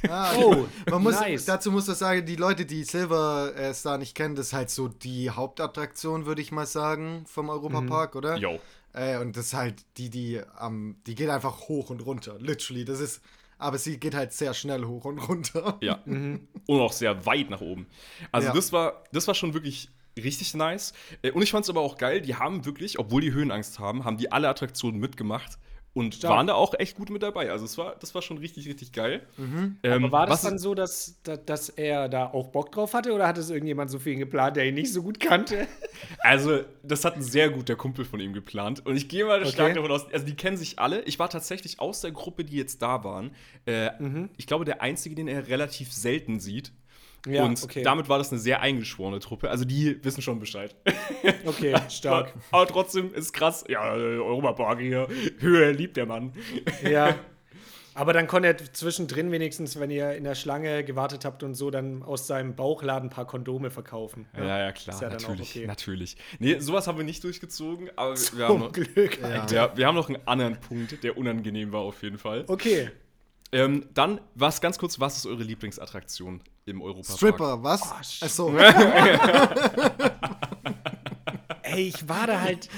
[0.08, 1.44] Ah, Oh, man muss, nice.
[1.44, 4.70] Dazu muss ich sagen, die Leute, die Silver äh, Star nicht kennen, das ist halt
[4.70, 8.36] so die Hauptattraktion, würde ich mal sagen, vom Europapark, oder?
[8.36, 8.58] Jo.
[8.92, 12.84] Äh, und das ist halt die, die am, die geht einfach hoch und runter, literally.
[12.84, 13.20] Das ist
[13.56, 15.78] aber sie geht halt sehr schnell hoch und runter.
[15.80, 16.00] Ja.
[16.06, 17.86] Und auch sehr weit nach oben.
[18.32, 18.52] Also Ja.
[18.54, 20.92] das war, das war schon wirklich richtig nice.
[21.22, 24.04] Äh, Und ich fand es aber auch geil, die haben wirklich, obwohl die Höhenangst haben,
[24.04, 25.58] haben die alle Attraktionen mitgemacht
[25.94, 26.32] und Stark.
[26.34, 27.50] waren da auch echt gut mit dabei.
[27.50, 29.22] Also es war, das war schon richtig, richtig geil.
[29.38, 33.12] Ähm, Aber war das dann so, dass, dass, dass er da auch Bock drauf hatte
[33.12, 35.66] oder hat es irgendjemand so für ihn geplant, der ihn nicht so gut kannte?
[36.18, 38.84] Also, das hat ein sehr guter Kumpel von ihm geplant.
[38.84, 39.50] Und ich gehe mal Okay.
[39.52, 41.02] stark davon aus, also die kennen sich alle.
[41.02, 43.30] Ich war tatsächlich aus der Gruppe, die jetzt da waren,
[43.66, 44.28] äh, Mhm.
[44.36, 46.72] ich glaube, der Einzige, den er relativ selten sieht.
[47.26, 47.82] Ja, und okay.
[47.82, 49.50] damit war das eine sehr eingeschworene Truppe.
[49.50, 50.74] Also die wissen schon Bescheid.
[51.46, 52.32] Okay, stark.
[52.50, 53.64] Aber, aber trotzdem ist krass.
[53.68, 55.08] Ja, Europapark hier.
[55.38, 56.32] Höhe liebt der Mann.
[56.82, 57.14] Ja.
[57.94, 61.70] Aber dann konnte er zwischendrin wenigstens, wenn ihr in der Schlange gewartet habt und so,
[61.70, 64.26] dann aus seinem Bauchladen ein paar Kondome verkaufen.
[64.36, 64.96] Ja, ja, klar.
[64.96, 65.56] Ist ja dann auch natürlich.
[65.56, 65.66] okay.
[65.66, 66.16] Natürlich.
[66.40, 69.20] Nee, sowas haben wir nicht durchgezogen, aber wir haben, Zum noch, Glück.
[69.20, 69.48] Ja.
[69.48, 72.44] wir, wir haben noch einen anderen Punkt, der unangenehm war auf jeden Fall.
[72.48, 72.90] Okay.
[73.52, 77.16] Ähm, dann, was ganz kurz, was ist eure Lieblingsattraktion im Europapark?
[77.16, 77.82] Stripper, was?
[77.82, 78.56] Oh, Achso.
[81.62, 82.68] Ey, ich war da halt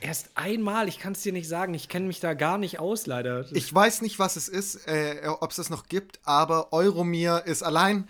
[0.00, 0.88] erst einmal.
[0.88, 1.74] Ich kann es dir nicht sagen.
[1.74, 3.46] Ich kenne mich da gar nicht aus, leider.
[3.52, 7.62] Ich weiß nicht, was es ist, äh, ob es das noch gibt, aber Euromir ist
[7.62, 8.06] allein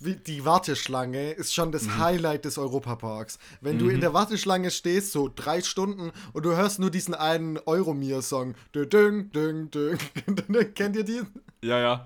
[0.00, 3.40] die Warteschlange ist schon das Highlight des Europaparks.
[3.60, 7.58] Wenn du in der Warteschlange stehst, so drei Stunden, und du hörst nur diesen einen
[7.58, 8.54] Euromir-Song.
[8.76, 9.34] Kennt
[10.96, 11.22] ihr die?
[11.62, 12.04] Ja, ja.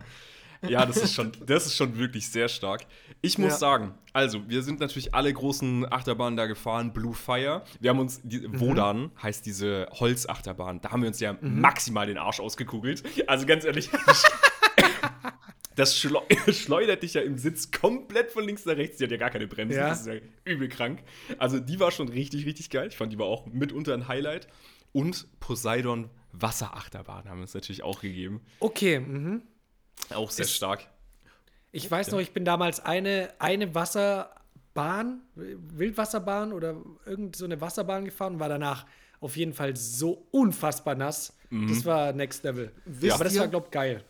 [0.69, 2.87] Ja, das ist schon, das ist schon wirklich sehr stark.
[3.21, 3.59] Ich muss Ja.
[3.59, 6.93] sagen, also, wir sind natürlich alle großen Achterbahnen da gefahren.
[6.93, 7.63] Blue Fire.
[7.81, 10.81] Wir haben uns, die, Wodan heißt diese Holzachterbahn.
[10.81, 13.03] Da haben wir uns ja maximal den Arsch ausgekugelt.
[13.27, 13.91] Also ganz ehrlich,
[15.77, 16.21] das schleu
[16.53, 18.99] schleudert dich ja im Sitz komplett von links nach rechts.
[18.99, 19.77] Die hat ja gar keine Bremse.
[19.79, 19.89] Ja.
[19.89, 21.03] Das ist ja übel krank.
[21.39, 22.89] Also, die war schon richtig, richtig geil.
[22.89, 24.49] Ich fand, die war auch mitunter ein Highlight.
[24.93, 28.41] Und Poseidon Wasserachterbahn haben wir uns natürlich auch gegeben.
[28.61, 29.43] Okay, mhm.
[30.15, 30.87] Auch sehr Ist- stark.
[31.75, 36.77] Ich weiß noch, ich bin damals eine, eine Wasserbahn, Wildwasserbahn oder
[37.07, 38.85] irgend so eine Wasserbahn gefahren und war danach
[39.21, 41.33] auf jeden Fall so unfassbar nass.
[41.51, 42.73] Das war Next Level.
[42.85, 44.05] Wisst Aber das war, glaub geil.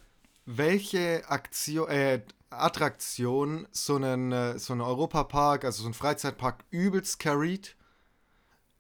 [0.47, 7.19] welche Aktion, äh, Attraktion so einen, äh, so einen Europapark, also so ein Freizeitpark übelst
[7.19, 7.77] carried.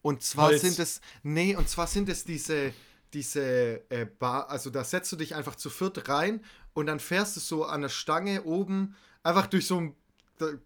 [0.00, 0.62] Und zwar Holz.
[0.62, 2.72] sind es, nee, und zwar sind es diese,
[3.14, 6.40] diese äh, Bar, also da setzt du dich einfach zu viert rein
[6.74, 9.94] und dann fährst du so an der Stange oben einfach durch so ein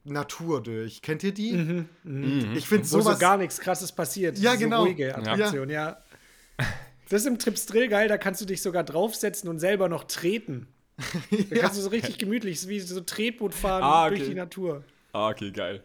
[0.04, 1.02] Natur durch.
[1.02, 1.84] Kennt ihr die?
[2.54, 4.38] Ich finde Wo so sowas gar nichts krasses passiert.
[4.38, 4.84] Ja, so genau.
[4.84, 5.98] ruhige Attraktion, ja.
[7.08, 10.04] Das ist im Trips Drill geil, da kannst du dich sogar draufsetzen und selber noch
[10.04, 10.66] treten.
[11.50, 14.30] Da kannst du so richtig gemütlich, wie so Tretboot fahren Ah, durch okay.
[14.30, 14.82] die Natur.
[15.12, 15.84] Ah, okay, geil.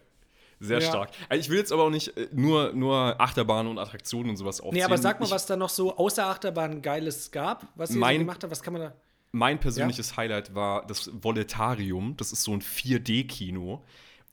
[0.63, 0.88] Sehr Ja.
[0.88, 1.10] stark.
[1.28, 4.62] Also ich will jetzt aber auch nicht äh, nur, nur Achterbahnen und Attraktionen und sowas
[4.62, 4.76] aufzählen.
[4.76, 7.93] Nee, aber sag mal, ich, was da noch so außer Achterbahn Geiles gab, was ihr
[7.95, 8.93] so Mein- gemacht habt, was kann man da.
[9.34, 12.15] Mein persönliches Highlight war das Voletarium.
[12.17, 13.82] Das ist so ein 4D-Kino.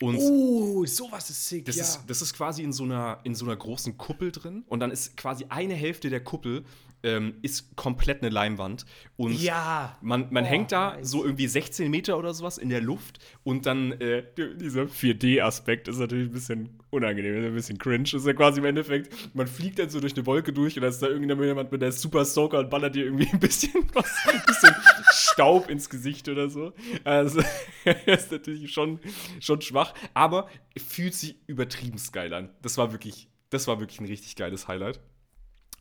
[0.01, 1.83] Und Oh, sowas ist sick, das, ja.
[1.83, 4.65] ist, das ist quasi in so, einer, in so einer großen Kuppel drin.
[4.69, 6.65] Und dann ist quasi eine Hälfte der Kuppel
[7.03, 8.85] ähm, ist komplett eine Leinwand.
[9.17, 9.97] Und Ja.
[10.01, 11.11] Man, man Oh, hängt da nice.
[11.11, 15.99] so irgendwie 16 Meter oder sowas in der Luft und dann äh, dieser 4D-Aspekt ist
[15.99, 18.05] natürlich ein bisschen unangenehm, ein bisschen cringe.
[18.13, 20.89] Ist ja quasi im Endeffekt, man fliegt dann so durch eine Wolke durch und da
[20.89, 24.43] ist da irgendjemand mit der Super Soaker und ballert dir irgendwie ein bisschen was, ein
[24.47, 24.75] bisschen
[25.13, 26.73] Staub ins Gesicht oder so.
[27.05, 27.41] Also,
[28.07, 28.99] ist natürlich schon,
[29.41, 32.51] schon schwach, aber fühlt sich übertrieben geil an.
[32.63, 35.01] Das war wirklich, das war wirklich ein richtig geiles Highlight.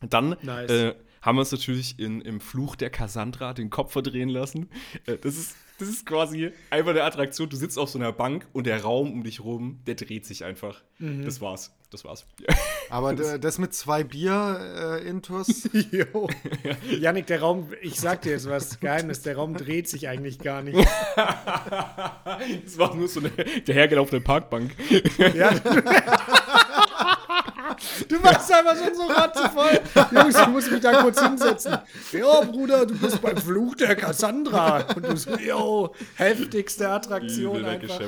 [0.00, 0.70] Dann Nice.
[0.70, 4.68] äh, haben wir uns natürlich in, im Fluch der Cassandra den Kopf verdrehen lassen.
[5.06, 7.48] Äh, das, ist, das ist quasi einfach eine Attraktion.
[7.48, 10.44] Du sitzt auf so einer Bank und der Raum um dich rum, der dreht sich
[10.44, 10.82] einfach.
[10.98, 11.24] Mhm.
[11.24, 11.74] Das war's.
[11.90, 12.26] Das war's.
[12.90, 15.68] Aber d- das mit zwei Bier äh, Intus.
[15.90, 16.28] Jo.
[17.00, 20.62] Janik, der Raum, ich sag dir jetzt was Geheimnis, der Raum dreht sich eigentlich gar
[20.62, 20.78] nicht.
[21.16, 23.30] Das war nur so eine
[23.64, 24.72] dahergelaufene Parkbank.
[25.34, 25.50] Ja.
[28.08, 29.80] Du machst einfach schon so ratzevoll.
[30.22, 31.76] Jungs, ich muss mich da kurz hinsetzen.
[32.12, 34.84] Ja, Bruder, du bist beim Fluch der Cassandra.
[34.94, 38.00] Und du so, yo, heftigste Attraktion einfach.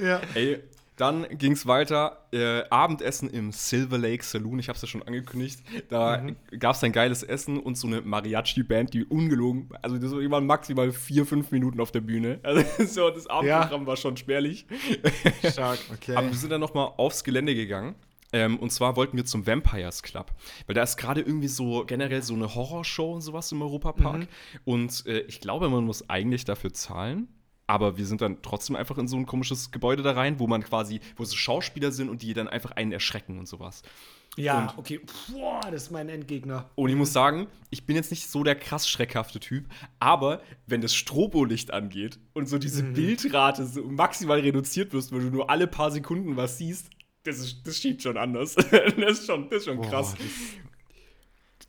[0.00, 0.20] ja.
[0.34, 0.62] Ey,
[0.96, 2.26] dann ging's weiter.
[2.32, 4.58] Äh, Abendessen im Silver Lake Saloon.
[4.60, 5.60] Ich hab's ja schon angekündigt.
[5.90, 6.36] Da Mhm.
[6.58, 10.90] gab's ein geiles Essen und so eine Mariachi-Band, die ungelogen, also das die waren maximal
[10.92, 12.40] vier, fünf Minuten auf der Bühne.
[12.44, 14.66] Also so, das Abendprogramm war schon spärlich.
[15.50, 15.78] Stark.
[15.92, 16.14] Okay.
[16.16, 17.94] Aber wir sind dann noch mal aufs Gelände gegangen.
[18.36, 20.32] Ähm, und zwar wollten wir zum Vampires Club.
[20.66, 24.20] Weil da ist gerade irgendwie so generell so eine Horrorshow und sowas im Europapark.
[24.20, 24.28] Mhm.
[24.64, 27.28] Und äh, ich glaube, man muss eigentlich dafür zahlen.
[27.68, 30.62] Aber wir sind dann trotzdem einfach in so ein komisches Gebäude da rein, wo man
[30.62, 33.82] quasi, wo so Schauspieler sind und die dann einfach einen erschrecken und sowas.
[34.36, 35.00] Ja, Und- okay.
[35.32, 36.70] Boah, das ist mein Endgegner.
[36.74, 39.64] Und ich muss sagen, ich bin jetzt nicht so der krass schreckhafte Typ,
[39.98, 45.30] aber wenn das Strobolicht angeht und so diese Bildrate so maximal reduziert wirst, weil du
[45.30, 46.90] nur alle paar Sekunden was siehst,
[47.26, 48.54] das, ist, das schiebt schon anders.
[48.54, 50.14] das ist schon, das ist schon krass.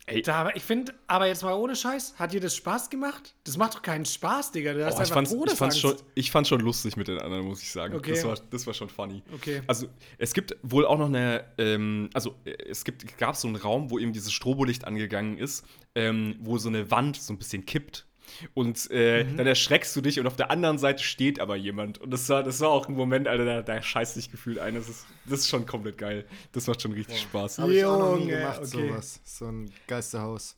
[0.09, 3.35] Ey, Da, ich finde, aber jetzt mal ohne Scheiß, hat dir das Spaß gemacht?
[3.43, 4.73] Das macht doch keinen Spaß, Digga.
[4.73, 7.19] Du hast Oh, ich, einfach fand's, ich, fand's schon, ich fand's schon lustig mit den
[7.19, 7.93] anderen, muss ich sagen.
[7.93, 8.11] Okay.
[8.11, 9.21] Das, war, das war schon funny.
[9.33, 9.61] Okay.
[9.67, 13.91] Also, es gibt wohl auch noch eine, ähm, also, es gibt, gab so einen Raum,
[13.91, 18.06] wo eben dieses Strobolicht angegangen ist, ähm, wo so eine Wand so ein bisschen kippt.
[18.53, 19.37] Und äh, Mhm.
[19.37, 21.97] dann erschreckst du dich und auf der anderen Seite steht aber jemand.
[21.99, 24.75] Und das war, das war auch ein Moment, Alter, da, da scheißt dich gefühlt ein.
[24.75, 26.25] Das ist, das ist schon komplett geil.
[26.51, 27.59] Das macht schon richtig Spaß.
[27.59, 28.89] Habe ich auch noch nie Junge, gemacht, okay.
[28.89, 29.21] sowas.
[29.23, 30.55] So ein Geisterhaus.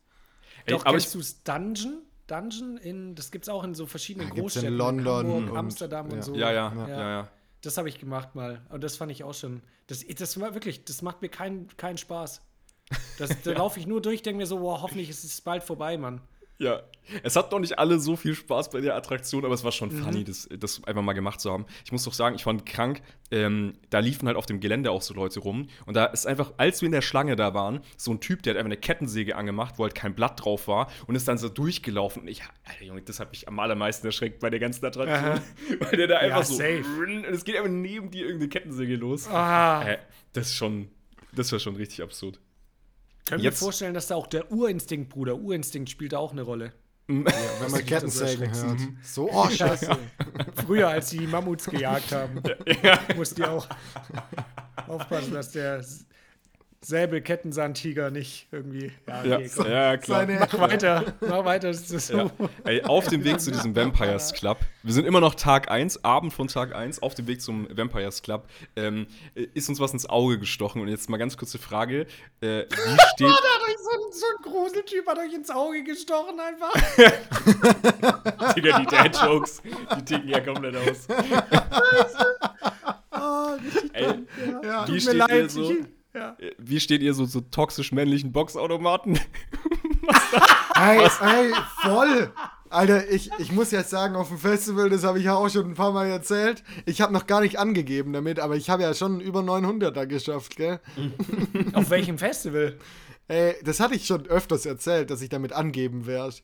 [0.66, 2.02] Ey, Doch, aber kennst ich, du's Dungeon?
[2.28, 4.78] Dungeon in, das gibt's auch in so verschiedenen Ja, gibt's in Großstädten.
[4.78, 6.22] London Hamburg, und- Amsterdam und ja.
[6.22, 6.36] so.
[6.36, 6.88] ja, ja, Ja.
[6.88, 7.28] ja, ja, ja.
[7.62, 8.62] Das habe ich gemacht mal.
[8.70, 9.62] Und das fand ich auch schon.
[9.88, 12.42] Das, das war wirklich, das macht mir keinen keinen Spaß.
[13.18, 15.98] Das, da laufe ich nur durch, denke mir so, boah, hoffentlich ist es bald vorbei,
[15.98, 16.22] Mann.
[16.62, 16.82] Ja,
[17.24, 19.90] es hat noch nicht alle so viel Spaß bei der Attraktion, aber es war schon
[19.96, 20.04] Mhm.
[20.04, 21.66] funny, das, das einfach mal gemacht zu haben.
[21.86, 25.02] Ich muss doch sagen, ich fand krank, ähm, da liefen halt auf dem Gelände auch
[25.02, 28.12] so Leute rum und da ist einfach, als wir in der Schlange da waren, so
[28.12, 31.16] ein Typ, der hat einfach eine Kettensäge angemacht, wo halt kein Blatt drauf war und
[31.16, 34.50] ist dann so durchgelaufen und ich, Alter Junge, das hat mich am allermeisten erschreckt bei
[34.50, 35.42] der ganzen Attraktion,
[35.80, 36.84] weil der da einfach so, safe.
[37.00, 39.28] und es geht einfach neben dir irgendeine Kettensäge los.
[39.30, 39.82] Ah.
[39.88, 39.98] Äh,
[40.34, 40.90] das ist schon,
[41.32, 42.40] das war schon richtig absurd.
[43.30, 46.74] Können wir vorstellen, dass da auch der Urinstinkt, Bruder, Urinstinkt spielt da auch eine Rolle.
[47.06, 48.80] Wenn man dich Kettensägen das hört.
[49.04, 49.98] So, oh, scheiße.
[50.66, 52.42] Früher, als die Mammuts gejagt haben,
[53.16, 53.68] mussten die auch
[54.88, 55.84] aufpassen, dass der
[56.82, 58.92] Säbelkettensandtiger nicht irgendwie.
[59.08, 60.20] Ja, Ja, okay, ja klar.
[60.22, 61.68] Seine, Mach weiter, mach weiter.
[61.68, 62.18] Das ist so.
[62.18, 62.32] Ja.
[62.64, 64.60] Ey, auf dem Weg zu diesem Vampires Club.
[64.84, 68.22] Wir sind immer noch Tag 1, Abend von Tag 1, auf dem Weg zum Vampires
[68.22, 68.48] Club.
[68.78, 69.08] Ähm,
[69.54, 70.82] ist uns was ins Auge gestochen.
[70.82, 72.08] Und jetzt mal ganz kurze Frage.
[72.42, 73.28] Äh, wie steht.
[73.28, 76.72] Hat euch so, ein, so ein Gruseltyp hat euch ins Auge gestochen einfach.
[78.56, 79.62] Digga, die Dad-Jokes,
[79.98, 81.08] die ticken ja komplett aus.
[83.12, 84.06] Oh, richtig Ey,
[84.64, 84.88] ja.
[84.88, 85.52] wie Tut mir leid.
[85.52, 85.72] so?
[85.72, 86.36] ich- Ja.
[86.58, 89.20] Wie steht ihr so zu toxisch männlichen Boxautomaten?
[90.76, 92.32] Ey, ey, voll.
[92.70, 95.66] Alter, ich, ich muss jetzt sagen, auf dem Festival, das habe ich ja auch schon
[95.66, 98.94] ein paar Mal erzählt, ich habe noch gar nicht angegeben damit, aber ich habe ja
[98.94, 100.80] schon über 900er geschafft, gell?
[101.74, 102.78] Auf welchem Festival?
[103.28, 106.36] Ey, das hatte ich schon öfters erzählt, dass ich damit angeben werde.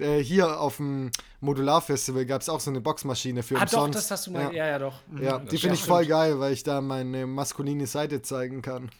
[0.00, 3.96] Äh, hier auf dem Modularfestival gab es auch so eine Boxmaschine für Ah, doch, umsonst.
[3.98, 4.42] das hast du mal.
[4.44, 4.94] Ja, Ja, ja, doch.
[5.08, 5.22] Mhm.
[5.22, 8.90] ja Das die finde ich voll geil, weil ich da meine maskuline Seite zeigen kann.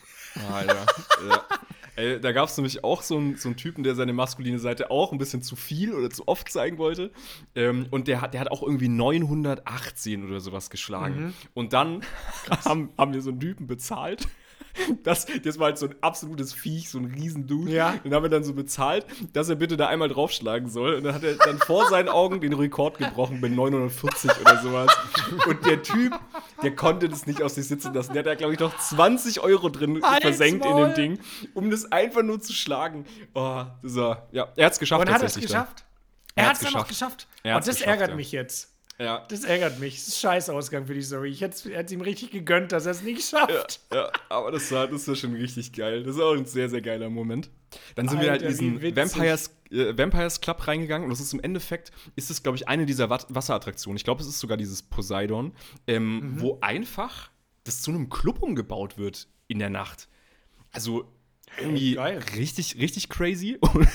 [0.53, 0.87] Alter.
[1.29, 1.43] ja.
[1.97, 4.91] Ey, da gab es nämlich auch so einen, so einen Typen, der seine maskuline Seite
[4.91, 7.11] auch ein bisschen zu viel oder zu oft zeigen wollte.
[7.55, 11.33] Ähm, und der hat, der hat auch irgendwie 918 oder sowas geschlagen.
[11.55, 12.03] Und dann
[12.67, 14.29] haben, haben wir so einen Typen bezahlt.
[15.03, 17.71] Das, das war halt so ein absolutes Viech, so ein Riesendude.
[17.73, 17.93] Ja.
[18.05, 20.95] Den haben wir dann so bezahlt, dass er bitte da einmal draufschlagen soll.
[20.97, 24.97] Und dann hat er dann vor seinen Augen den Rekord gebrochen bei 940 oder sowas.
[25.47, 26.19] Und der Typ,
[26.63, 28.13] der konnte das nicht aus sich sitzen lassen.
[28.13, 30.87] Der hat da, glaube ich, noch 20 Euro drin Halt's versenkt in Maul.
[30.89, 31.19] dem Ding,
[31.55, 33.07] um das einfach nur zu schlagen.
[33.35, 35.63] Oh, war, ja, er hat es geschafft Und hat es tatsächlich dann.
[35.63, 35.85] geschafft?
[36.35, 37.27] Er Er hat es dann noch geschafft.
[37.29, 37.55] geschafft.
[37.57, 38.17] Und das geschafft, ärgert ja.
[38.17, 38.76] mich jetzt.
[38.99, 39.27] Ja.
[39.29, 39.97] Das ärgert mich.
[39.97, 41.29] Das ist ein scheiß Ausgang für die Story.
[41.31, 43.81] Ich hätte es ihm richtig gegönnt, dass er es nicht schafft.
[43.93, 46.03] Ja, aber das war, das war schon richtig geil.
[46.03, 47.51] Das war auch ein sehr, sehr geiler Moment.
[47.95, 48.97] Dann sind wir halt in Alter, diesen.
[48.97, 52.87] Vampires, äh, Vampires Club reingegangen und das ist im Endeffekt, ist es, glaube ich, eine
[52.87, 53.97] dieser Wat Wasserattraktionen.
[53.99, 55.53] Ich glaube, es ist sogar dieses Poseidon,
[55.87, 56.41] ähm, Mhm.
[56.41, 57.31] wo einfach
[57.65, 60.09] das zu einem Club umgebaut wird in der Nacht.
[60.73, 61.11] Also
[61.59, 62.21] irgendwie geil.
[62.37, 63.59] richtig, richtig crazy.
[63.75, 63.89] Und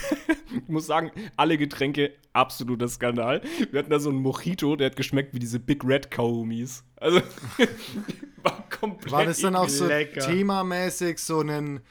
[0.52, 3.42] ich muss sagen, alle Getränke absoluter Skandal.
[3.72, 6.84] Wir hatten da so einen Mojito, der hat geschmeckt wie diese Big Red Kaumis.
[6.96, 7.22] Also
[8.44, 9.12] war komplett.
[9.12, 10.22] War das dann auch so Lecker.
[10.22, 11.82] themamäßig so ein,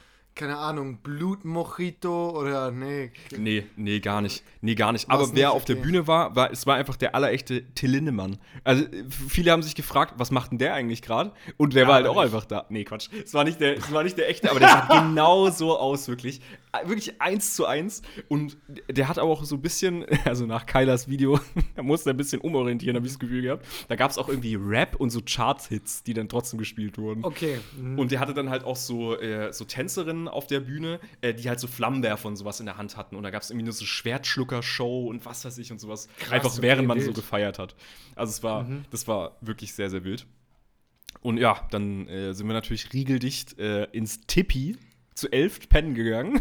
[0.40, 3.12] keine Ahnung, Blutmojito oder nee?
[3.36, 4.42] Nee, nee, gar nicht.
[4.62, 5.10] Nee, gar nicht.
[5.10, 5.56] Aber wer nicht?
[5.56, 5.84] auf der Okay.
[5.84, 8.38] Bühne war, war, es war einfach der allerechte Till Lindemann.
[8.64, 8.84] Also,
[9.28, 11.32] viele haben sich gefragt, was macht denn der eigentlich gerade?
[11.58, 12.24] Und der war halt auch nicht.
[12.24, 12.64] einfach da.
[12.70, 13.08] Nee, Quatsch.
[13.22, 16.08] Es war nicht der, es war nicht der echte, aber der sah genau so aus,
[16.08, 16.40] wirklich.
[16.84, 18.02] Wirklich eins zu eins.
[18.28, 18.56] Und
[18.88, 21.40] der hat aber auch so ein bisschen, also nach Kylas Video,
[21.74, 23.66] da musste er ein bisschen umorientieren, habe ich das Gefühl gehabt.
[23.88, 27.24] Da gab es auch irgendwie Rap und so Charts-Hits, die dann trotzdem gespielt wurden.
[27.24, 27.58] Okay.
[27.78, 27.98] Mhm.
[27.98, 31.48] Und der hatte dann halt auch so, äh, so Tänzerinnen auf der Bühne, äh, die
[31.48, 33.16] halt so Flammenwerfer und sowas in der Hand hatten.
[33.16, 36.08] Und da gab es irgendwie nur so Schwertschlucker-Show und was weiß ich und sowas.
[36.30, 37.16] Einfach okay, während man so wild.
[37.16, 37.74] gefeiert hat.
[38.14, 40.26] Also es war, das war wirklich sehr, sehr wild.
[41.22, 44.76] Und ja, dann äh, sind wir natürlich riegeldicht äh, ins Tippi
[45.20, 46.40] zu elf pennen gegangen.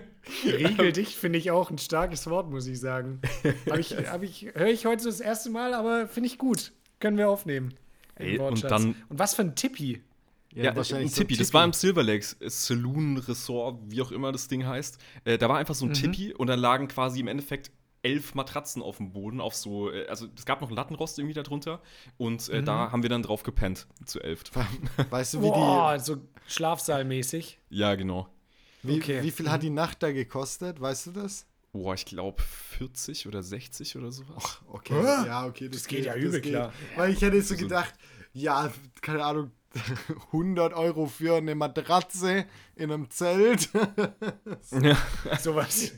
[0.44, 3.20] Regeldicht finde ich auch ein starkes Wort, muss ich sagen.
[3.78, 6.72] Ich, ich, Höre ich heute so das erste Mal, aber finde ich gut.
[7.00, 7.74] Können wir aufnehmen.
[8.16, 10.02] Ey, und dann- und was für ein Tippi?
[10.52, 11.36] Ja, wahrscheinlich ein so Tippi.
[11.36, 14.98] Das war im Silver Lakes Saloon Resort, wie auch immer das Ding heißt.
[15.24, 17.70] Äh, da war einfach so ein Tippi und da lagen quasi im Endeffekt
[18.02, 21.34] elf Matratzen auf dem Boden, auf so, äh, also es gab noch einen Lattenrost irgendwie
[21.34, 21.80] darunter
[22.16, 24.44] und äh, da haben wir dann drauf gepennt, zu elf.
[25.10, 27.58] Weißt du, wie, Boah, so Schlafsaalmäßig.
[27.68, 28.28] ja, genau.
[28.82, 29.22] die, wie, okay.
[29.22, 30.80] wie viel hat die Nacht da gekostet?
[30.80, 31.46] Weißt du das?
[31.72, 34.60] Boah, ich glaube 40 oder 60 oder sowas.
[34.66, 35.68] Okay, Ah, ja, okay.
[35.68, 36.72] Das, das geht ja übel klar.
[36.96, 37.94] Weil ich hätte so gedacht,
[38.32, 39.50] ja, keine Ahnung,
[40.32, 43.68] 100 Euro für eine Matratze in einem Zelt.
[44.72, 44.96] Ja,
[45.38, 45.92] Sowas,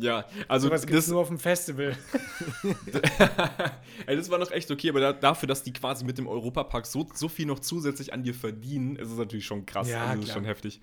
[0.00, 1.96] ja also sowas gibt es das, nur auf dem Festival.
[4.06, 6.86] ey, das war noch echt okay, aber da, dafür, dass die quasi mit dem Europapark
[6.86, 9.88] so, so viel noch zusätzlich an dir verdienen, ist es natürlich schon krass.
[9.88, 10.80] Ja, also, ist schon heftig.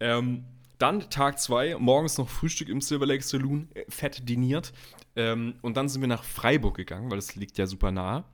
[0.00, 0.44] Ähm,
[0.78, 4.72] dann Tag 2, morgens noch Frühstück im Silver Lake Saloon, äh, fett diniert.
[5.16, 8.24] Ähm, und dann sind wir nach Freiburg gegangen, weil das liegt ja super nah.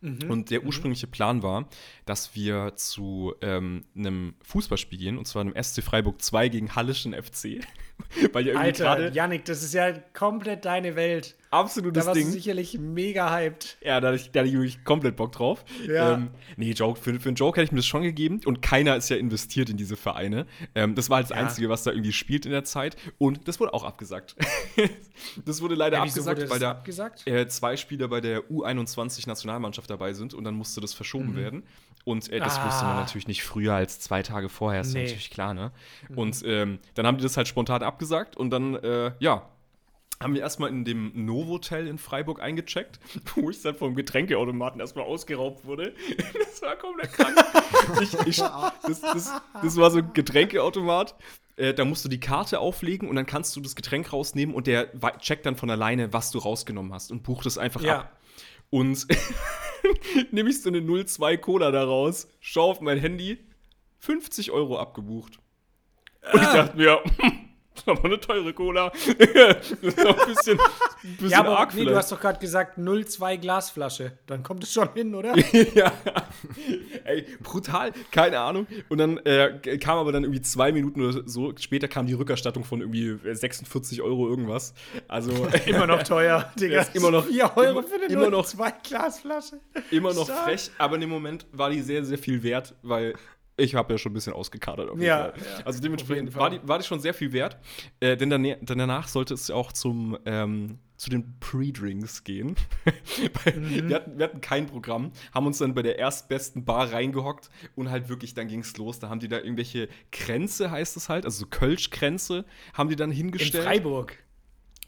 [0.00, 0.30] Mhm.
[0.30, 1.68] Und der ursprüngliche Plan war,
[2.04, 7.14] dass wir zu ähm, einem Fußballspiel gehen, und zwar einem SC Freiburg 2 gegen Hallischen
[7.14, 7.60] FC.
[8.32, 11.36] weil ja irgendwie Alter, gerade Yannick, das ist ja komplett deine Welt.
[11.50, 12.26] Absolutes Da warst Ding.
[12.26, 13.76] du sicherlich mega hyped.
[13.82, 15.64] Ja, da hatte ich, da hatte ich wirklich komplett Bock drauf.
[15.86, 16.14] Ja.
[16.14, 18.96] Ähm, nee, Joke, für, für einen Joke hätte ich mir das schon gegeben und keiner
[18.96, 20.46] ist ja investiert in diese Vereine.
[20.74, 21.42] Ähm, das war halt das Ja.
[21.42, 22.96] Einzige, was da irgendwie spielt in der Zeit.
[23.18, 24.36] Und das wurde auch abgesagt.
[25.44, 27.26] das wurde leider Ja, abgesagt, wurde weil da abgesagt?
[27.26, 31.62] äh, zwei Spieler bei der U21-Nationalmannschaft dabei sind und dann musste das verschoben werden.
[32.04, 32.62] Und äh, das Mhm.
[32.62, 32.66] Ah.
[32.68, 35.00] wusste man natürlich nicht früher als zwei Tage vorher, ist ja Nee.
[35.00, 35.06] Mhm.
[35.10, 35.72] natürlich klar, ne?
[36.14, 39.48] Und ähm, dann haben die das halt spontan abgesagt und dann, äh, ja,
[40.22, 42.98] haben wir erstmal in dem Novotel in Freiburg eingecheckt,
[43.34, 45.94] wo ich dann vom Getränkeautomaten erstmal ausgeraubt wurde.
[46.56, 47.36] Das war komplett krank.
[48.00, 51.14] ich, ich, das, das, das war so ein Getränkeautomat.
[51.56, 54.66] Äh, da musst du die Karte auflegen und dann kannst du das Getränk rausnehmen und
[54.66, 57.98] der checkt dann von alleine, was du rausgenommen hast und bucht es einfach Ja.
[58.00, 58.18] ab.
[58.70, 59.06] Und
[60.30, 63.38] nehme ich so eine 02 Cola da raus, schau auf mein Handy,
[63.98, 65.38] 50 Euro abgebucht.
[66.32, 67.55] Und ich dachte mir, ist
[67.86, 68.90] aber eine teure Cola.
[69.18, 71.98] das ist auch ein bisschen, ein bisschen Ja, aber arg nee, du vielleicht.
[71.98, 74.12] hast doch gerade gesagt 0,2 Glasflasche.
[74.26, 75.34] Dann kommt es schon hin, oder?
[75.74, 75.92] ja.
[77.04, 78.66] Ey, brutal, keine Ahnung.
[78.88, 82.64] Und dann äh, kam aber dann irgendwie zwei Minuten oder so später kam die Rückerstattung
[82.64, 84.74] von irgendwie 46 Euro irgendwas.
[85.08, 85.32] Also
[85.66, 86.82] Immer noch teuer, Digga.
[86.82, 89.60] Ist immer noch- 4 Euro für eine immer noch- 0,2 Glasflasche.
[89.90, 90.44] immer noch Stark.
[90.44, 93.14] frech, aber in dem Moment war die sehr, sehr viel wert, weil
[93.56, 94.88] ich habe ja schon ein bisschen ausgekadert.
[94.90, 95.34] Auf jeden Ja, Fall.
[95.58, 97.56] ja, also dementsprechend war die, war die schon sehr viel wert.
[98.00, 102.56] Äh, denn, dann, denn danach sollte es auch zum, ähm, zu den Pre-Drinks gehen.
[103.54, 103.88] Mhm.
[103.88, 107.90] wir, hatten, wir hatten kein Programm, haben uns dann bei der erstbesten Bar reingehockt und
[107.90, 108.98] halt wirklich, dann ging es los.
[108.98, 113.10] Da haben die da irgendwelche Kränze, heißt es halt, also so Kölsch-Kränze, haben die dann
[113.10, 113.64] In hingestellt.
[113.64, 114.16] Freiburg.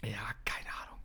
[0.02, 0.10] Ja,
[0.44, 0.98] keine Ahnung.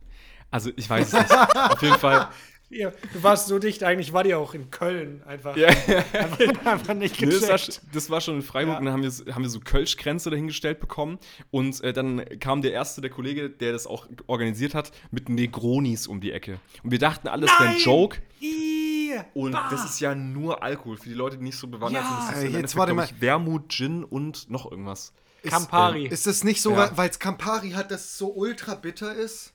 [0.50, 1.30] Also ich weiß es nicht.
[1.56, 2.28] Auf jeden Fall.
[2.70, 5.56] Ja, du warst so dicht, eigentlich war die auch in Köln einfach.
[5.56, 5.68] Ja.
[5.68, 8.78] Einfach, einfach nicht Nee, das, war, das war schon in Freiburg Ja.
[8.80, 11.18] und dann haben wir, haben wir so Kölschkränze dahingestellt bekommen
[11.50, 16.06] und äh, dann kam der erste, der Kollege, der das auch organisiert hat, mit Negronis
[16.06, 16.58] um die Ecke.
[16.82, 17.78] Und wir dachten, alles wäre ein!
[17.78, 18.18] Joke
[19.34, 19.68] und bah.
[19.70, 20.96] das ist ja nur Alkohol.
[20.96, 22.08] Für die Leute, die nicht so bewandert Ja.
[22.08, 25.12] sind, das ist Äh, jetzt Endeffekt, warte glaub ich, Wermut, Gin und noch irgendwas.
[25.42, 26.06] Ist, Campari.
[26.06, 26.90] Ist das nicht so, Ja.
[26.96, 29.52] weil es Campari hat, das so ultra bitter ist?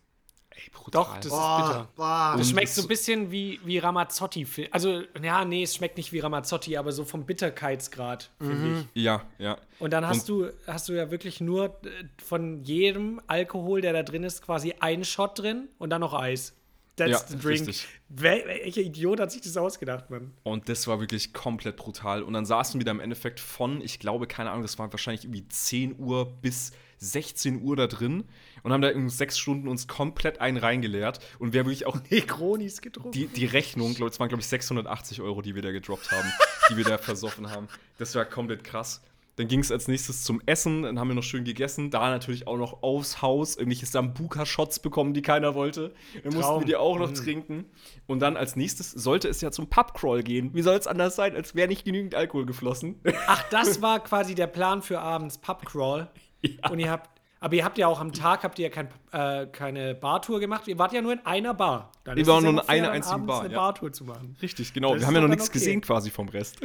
[0.62, 1.04] Ey, brutal.
[1.04, 1.89] Doch, das ist bitter.
[1.95, 2.34] boah.
[2.38, 4.45] Das Und schmeckt so ein bisschen wie, wie Ramazzotti.
[4.72, 9.02] Also, ja, nee, es schmeckt nicht wie Ramazzotti, aber so vom Bitterkeitsgrad, finde ich.
[9.04, 9.58] Ja, ja.
[9.80, 11.89] Und dann hast du, hast du ja wirklich nur äh,
[12.24, 16.54] von jedem Alkohol, der da drin ist, quasi einen Shot drin und dann noch Eis.
[16.95, 17.60] That's Ja, the drink.
[17.67, 17.88] richtig.
[18.10, 20.34] Wel welcher Idiot hat sich das ausgedacht, Mann?
[20.43, 22.24] Und das war wirklich komplett brutal.
[22.24, 25.24] Und dann saßen wir da im Endeffekt von, ich glaube, keine Ahnung, das war wahrscheinlich
[25.24, 28.25] irgendwie 10 Uhr bis 16 Uhr da drin
[28.63, 31.19] und haben da irgendwie sechs Stunden uns komplett einen reingeleert.
[31.39, 33.12] Und wir haben wirklich auch Negronis getrunken.
[33.12, 36.31] die, die Rechnung, glaub, es waren, glaube ich, 680 Euro, die wir da gedroppt haben,
[36.69, 37.67] die wir da versoffen haben.
[37.97, 39.01] Das war komplett krass.
[39.39, 41.91] Dann ging es als nächstes zum Essen, dann haben wir noch schön gegessen.
[41.91, 45.93] Da natürlich auch noch aufs Haus irgendwelche Sambuka-Shots bekommen, die keiner wollte.
[46.25, 47.63] Dann mussten wir die auch noch trinken.
[48.05, 50.53] Und dann als nächstes sollte es ja zum Pubcrawl gehen.
[50.53, 52.99] Wie soll es anders sein, als wäre nicht genügend Alkohol geflossen?
[53.27, 56.09] Ach, das war quasi der Plan für abends, Pubcrawl.
[56.69, 59.47] Und ihr habt, aber ihr habt ja auch am Tag habt ihr ja kein, äh,
[59.47, 60.67] keine Bartour gemacht.
[60.67, 61.91] Ihr wart ja nur in einer Bar.
[62.04, 63.60] Dann Wir waren ja nur in einer einzigen Bar, eine ja.
[63.60, 64.36] Bartour zu machen.
[64.41, 64.93] Richtig, genau.
[64.93, 65.60] Das Wir haben ja noch nichts okay.
[65.60, 66.60] gesehen quasi vom Rest.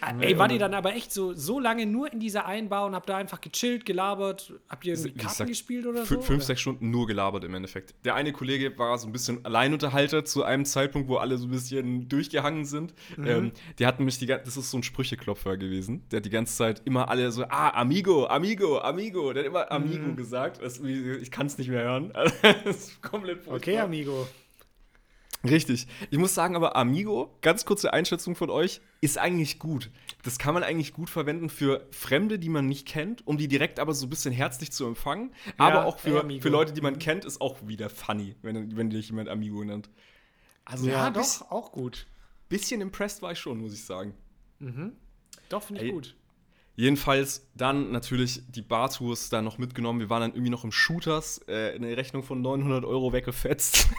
[0.00, 2.86] Ah, Ey, wart ihr dann aber echt so, so lange nur in dieser einen Bar
[2.86, 4.52] und habt da einfach gechillt, gelabert?
[4.68, 6.20] Habt ihr irgendwie Wie Karten gesagt, gespielt oder so?
[6.20, 6.40] Fünf, oder?
[6.40, 7.94] sechs Stunden nur gelabert im Endeffekt.
[8.04, 11.50] Der eine Kollege war so ein bisschen Alleinunterhalter zu einem Zeitpunkt, wo alle so ein
[11.50, 12.94] bisschen durchgehangen sind.
[13.16, 13.26] Mhm.
[13.26, 16.02] Ähm, der hat nämlich die ganze, das ist so ein Sprücheklopfer gewesen.
[16.10, 19.32] Der hat die ganze Zeit immer alle so, ah, Amigo, Amigo, Amigo.
[19.32, 20.16] Der hat immer Amigo Mhm.
[20.16, 20.62] gesagt.
[20.62, 22.12] Das, ich kann es nicht mehr hören.
[22.64, 23.84] das ist komplett Okay, furchtbar.
[23.84, 24.28] Amigo.
[25.48, 25.86] Richtig.
[26.10, 29.90] Ich muss sagen, aber Amigo, ganz kurze Einschätzung von euch, ist eigentlich gut.
[30.22, 33.78] Das kann man eigentlich gut verwenden für Fremde, die man nicht kennt, um die direkt
[33.80, 35.32] aber so ein bisschen herzlich zu empfangen.
[35.58, 36.42] aber auch ey, für, Amigo.
[36.42, 39.90] für Leute, die man kennt, ist auch wieder funny, wenn, wenn dich jemand Amigo nennt.
[40.64, 42.06] Also Ja, bis- doch, auch gut.
[42.48, 44.14] bisschen impressed war ich schon, muss ich sagen.
[45.48, 45.92] Doch, finde ich Ey.
[45.94, 46.16] gut.
[46.78, 49.98] Jedenfalls dann natürlich die Bartours da noch mitgenommen.
[50.00, 53.88] Wir waren dann irgendwie noch im Shooters, äh, eine Rechnung von 900 Euro weggefetzt.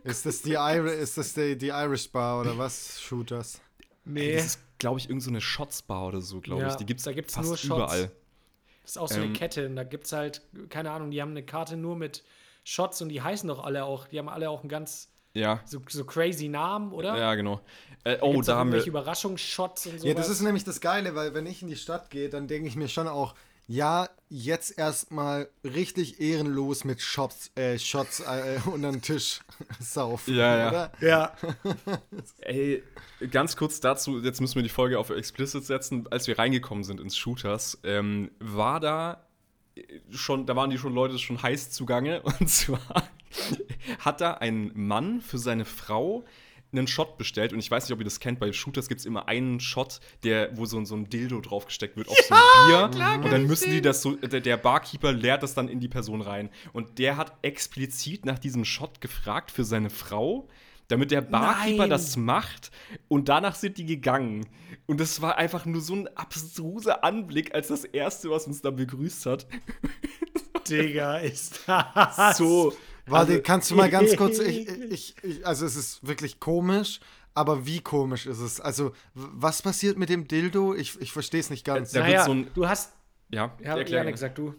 [0.04, 3.00] Ist das die, Iri ist das die, die Irish Bar oder was?
[3.00, 3.60] Shooters.
[4.04, 6.74] Nee, Das ist, glaube ich, irgend so eine Shots-Bar oder so, glaube Ja, ich.
[6.76, 7.68] Die gibt's da gibt's fast nur Shots.
[7.94, 8.10] überall.
[8.82, 9.66] das ist auch so eine ähm, Kette.
[9.66, 12.24] Und da gibt es halt, keine Ahnung, die haben eine Karte nur mit
[12.64, 15.80] Shots und die heißen doch alle auch, die haben alle auch einen ganz Ja, so,
[15.88, 17.16] so crazy Namen, oder?
[17.18, 17.60] ja, genau.
[18.04, 18.82] Äh, oh, da haben wir.
[18.84, 20.06] Überraschungsshots und so.
[20.06, 22.66] Ja, das ist nämlich das Geile, weil wenn ich in die Stadt gehe, dann denke
[22.68, 23.34] ich mir schon auch,
[23.70, 29.42] ja, jetzt erstmal richtig ehrenlos mit Shots, äh, Shots äh, unter den Tisch
[29.78, 30.34] saufen.
[30.34, 30.68] Ja, ja.
[30.68, 30.92] Oder?
[31.00, 31.36] Ja.
[32.40, 32.82] Ey,
[33.30, 36.08] ganz kurz dazu, jetzt müssen wir die Folge auf Explicit setzen.
[36.10, 39.24] Als wir reingekommen sind ins Shooters, ähm, war da
[40.10, 42.22] schon, da waren die schon Leute schon heiß zugange.
[42.22, 43.08] Und zwar
[44.00, 46.24] hat da ein Mann für seine Frau
[46.72, 49.06] einen Shot bestellt und ich weiß nicht, ob ihr das kennt, bei Shooters gibt es
[49.06, 53.24] immer einen Shot, der, wo so, so ein Dildo draufgesteckt wird auf so ein Bier
[53.24, 56.20] und dann müssen die das so, der, der Barkeeper leert das dann in die Person
[56.20, 60.48] rein und der hat explizit nach diesem Shot gefragt für seine Frau,
[60.90, 61.90] damit der Barkeeper Nein.
[61.90, 62.70] das macht
[63.08, 64.46] und danach sind die gegangen.
[64.86, 68.70] Und das war einfach nur so ein abstruser Anblick, als das erste, was uns da
[68.70, 69.46] begrüßt hat.
[70.68, 72.36] Digga, ist das.
[72.36, 72.72] So.
[73.06, 77.00] Warte, also- kannst du mal ganz kurz, ich, ich, ich, also es ist wirklich komisch,
[77.34, 78.60] aber wie komisch ist es?
[78.60, 80.74] Also, was passiert mit dem Dildo?
[80.74, 81.94] Ich, ich verstehe es nicht ganz.
[81.94, 82.92] Wird naja, so ein- du hast.
[83.30, 84.16] Ja, Ja, erklär Janik, gerne.
[84.16, 84.54] sag du.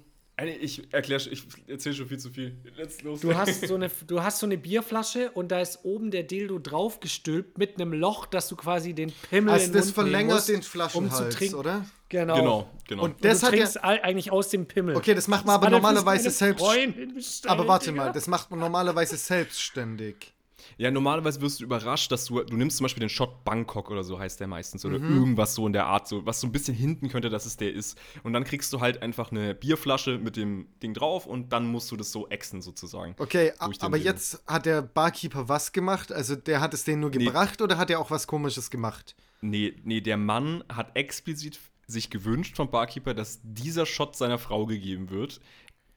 [0.60, 2.58] Ich erkläre, ich erzähle schon viel zu viel.
[2.76, 3.20] Let's los.
[3.20, 6.58] Du hast, so eine, du hast so eine Bierflasche und da ist oben der Dildo
[6.58, 10.10] draufgestülpt mit einem Loch, dass du quasi den Pimmel also in den das Mund nehmen
[10.10, 11.56] verlängert musst, den Flaschenhals, um zu trinken.
[11.56, 11.86] oder?
[12.12, 12.36] Genau.
[12.36, 13.04] Genau, genau.
[13.06, 14.96] Und Und das du hat ja, trinkst all- eigentlich aus dem Pimmel.
[14.98, 17.48] Okay, das macht man aber hat er für normalerweise selbst.
[17.48, 20.34] Aber warte mal, das macht man normalerweise selbstständig.
[20.78, 24.04] ja, normalerweise wirst du überrascht, dass du, du nimmst zum Beispiel den Shot Bangkok oder
[24.04, 25.18] so heißt der meistens oder Mhm.
[25.18, 27.74] irgendwas so in der Art, so, was so ein bisschen hinten könnte, dass es der
[27.74, 27.98] ist.
[28.24, 31.92] Und dann kriegst du halt einfach eine Bierflasche mit dem Ding drauf und dann musst
[31.92, 33.16] du das so exen sozusagen.
[33.20, 33.96] Okay, aber Dildo.
[33.98, 36.12] jetzt hat der Barkeeper was gemacht?
[36.12, 39.16] Also der hat es denen nur gebracht oder hat er auch was komisches gemacht?
[39.42, 41.60] Nee, nee, der Mann hat explizit
[41.92, 45.40] sich gewünscht vom Barkeeper, dass dieser Shot seiner Frau gegeben wird.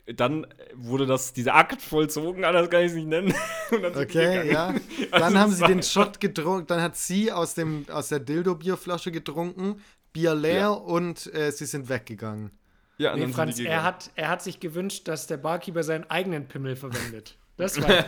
[0.07, 3.33] Dann wurde das, dieser Akt vollzogen, anders kann ich es nicht nennen.
[3.71, 4.75] Dann Okay, ja.
[5.11, 8.21] Dann Also haben es sie den Shot getrunken, dann hat sie aus, dem, aus der
[8.21, 9.81] Dildo-Bierflasche getrunken,
[10.13, 10.69] Bier leer Ja.
[10.71, 12.51] und äh, sie sind weggegangen.
[12.99, 16.47] Ja, Nee, dann Franz, er hat, er hat sich gewünscht, dass der Barkeeper seinen eigenen
[16.49, 17.39] Pimmel verwendet.
[17.57, 18.05] Das war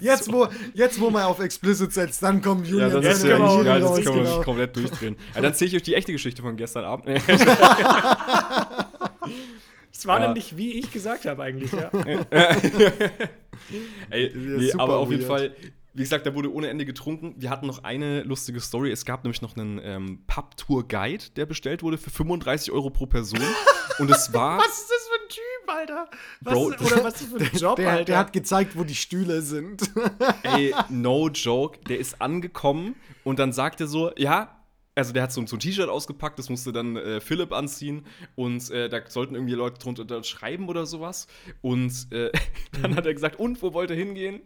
[0.00, 3.24] Jetzt, wo, jetzt, wo man auf Explicit setzt, dann kommt Ja, Julian das Jetzt ist
[3.24, 4.36] ja können wir auch geil, Ideen das kann man genau.
[4.36, 5.16] sich komplett durchdrehen.
[5.34, 7.06] Ja, dann zähle ich euch die echte Geschichte von gestern Abend.
[9.92, 10.26] Es war Ja.
[10.28, 11.90] nämlich, wie ich gesagt habe, eigentlich, ja.
[14.10, 15.40] Ey, nee, aber auf jeden weird.
[15.40, 15.56] Fall,
[15.94, 17.34] wie gesagt, da wurde ohne Ende getrunken.
[17.38, 18.92] Wir hatten noch eine lustige Story.
[18.92, 23.40] Es gab nämlich noch einen ähm, Pub-Tour-Guide, der bestellt wurde für 35 Euro pro Person.
[23.98, 24.58] Und es war.
[24.60, 25.17] Was ist das für
[25.68, 26.08] Typ, Alter?
[26.40, 28.04] Was, Bro, oder was ist für ein Job, Der, Alter?
[28.04, 29.90] der hat gezeigt, wo die Stühle sind.
[30.42, 34.54] Ey, no joke, der ist angekommen und dann sagt er so, ja,
[34.94, 38.04] also der hat so, so ein T-Shirt ausgepackt, das musste dann äh, Philipp anziehen
[38.34, 41.28] und äh, da sollten irgendwie Leute drunter da schreiben oder sowas.
[41.60, 42.32] Und äh,
[42.82, 44.40] dann hat er gesagt, und wo wollt ihr hingehen?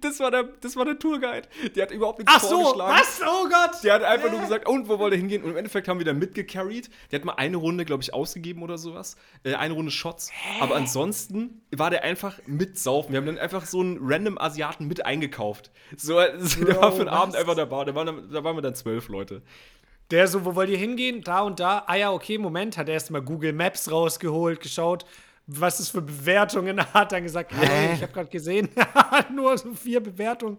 [0.00, 1.48] Das, war der, das war der Tourguide.
[1.74, 3.00] Der hat überhaupt nichts Ach so, vorgeschlagen.
[3.00, 3.20] was?
[3.22, 3.82] Oh Gott!
[3.84, 5.42] Der hat einfach nur gesagt, und wo wollt ihr hingehen?
[5.42, 6.90] Und im Endeffekt haben wir dann mitgecarried.
[7.10, 9.16] Der hat mal eine Runde, glaube ich, ausgegeben oder sowas.
[9.44, 10.30] Äh, eine Runde Shots.
[10.60, 13.12] Aber ansonsten war der einfach mit saufen.
[13.12, 15.70] Wir haben dann einfach so einen random Asiaten mit eingekauft.
[15.96, 17.14] So, so der Bro, war für den was?
[17.14, 17.84] Abend einfach dabei.
[17.84, 19.42] Da waren, da waren wir dann zwölf Leute.
[20.10, 21.22] Der so, wo wollt ihr hingehen?
[21.22, 21.84] Da und da.
[21.86, 22.78] Ah ja, okay, Moment.
[22.78, 25.04] Hat er erst mal Google Maps rausgeholt, geschaut,
[25.50, 27.10] was es für Bewertungen hat.
[27.12, 28.68] Dann gesagt, hey, ich habe gerade gesehen,
[29.34, 30.58] nur so vier Bewertungen.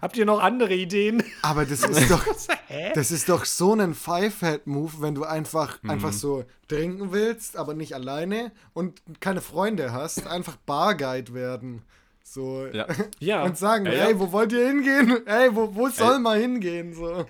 [0.00, 1.22] Habt ihr noch andere Ideen?
[1.42, 2.24] Aber das ist doch,
[2.94, 5.90] das ist doch so ein Five-Head-Move, wenn du einfach, Mhm.
[5.90, 11.82] einfach so trinken willst, aber nicht alleine und keine Freunde hast, einfach Barguide werden.
[12.24, 12.66] So.
[12.72, 12.86] Ja.
[13.18, 13.42] Ja.
[13.42, 14.04] Und sagen, Ja, ja.
[14.06, 15.26] ey, wo wollt ihr hingehen?
[15.26, 16.94] Ey, wo, wo soll man hingehen?
[16.94, 17.26] So.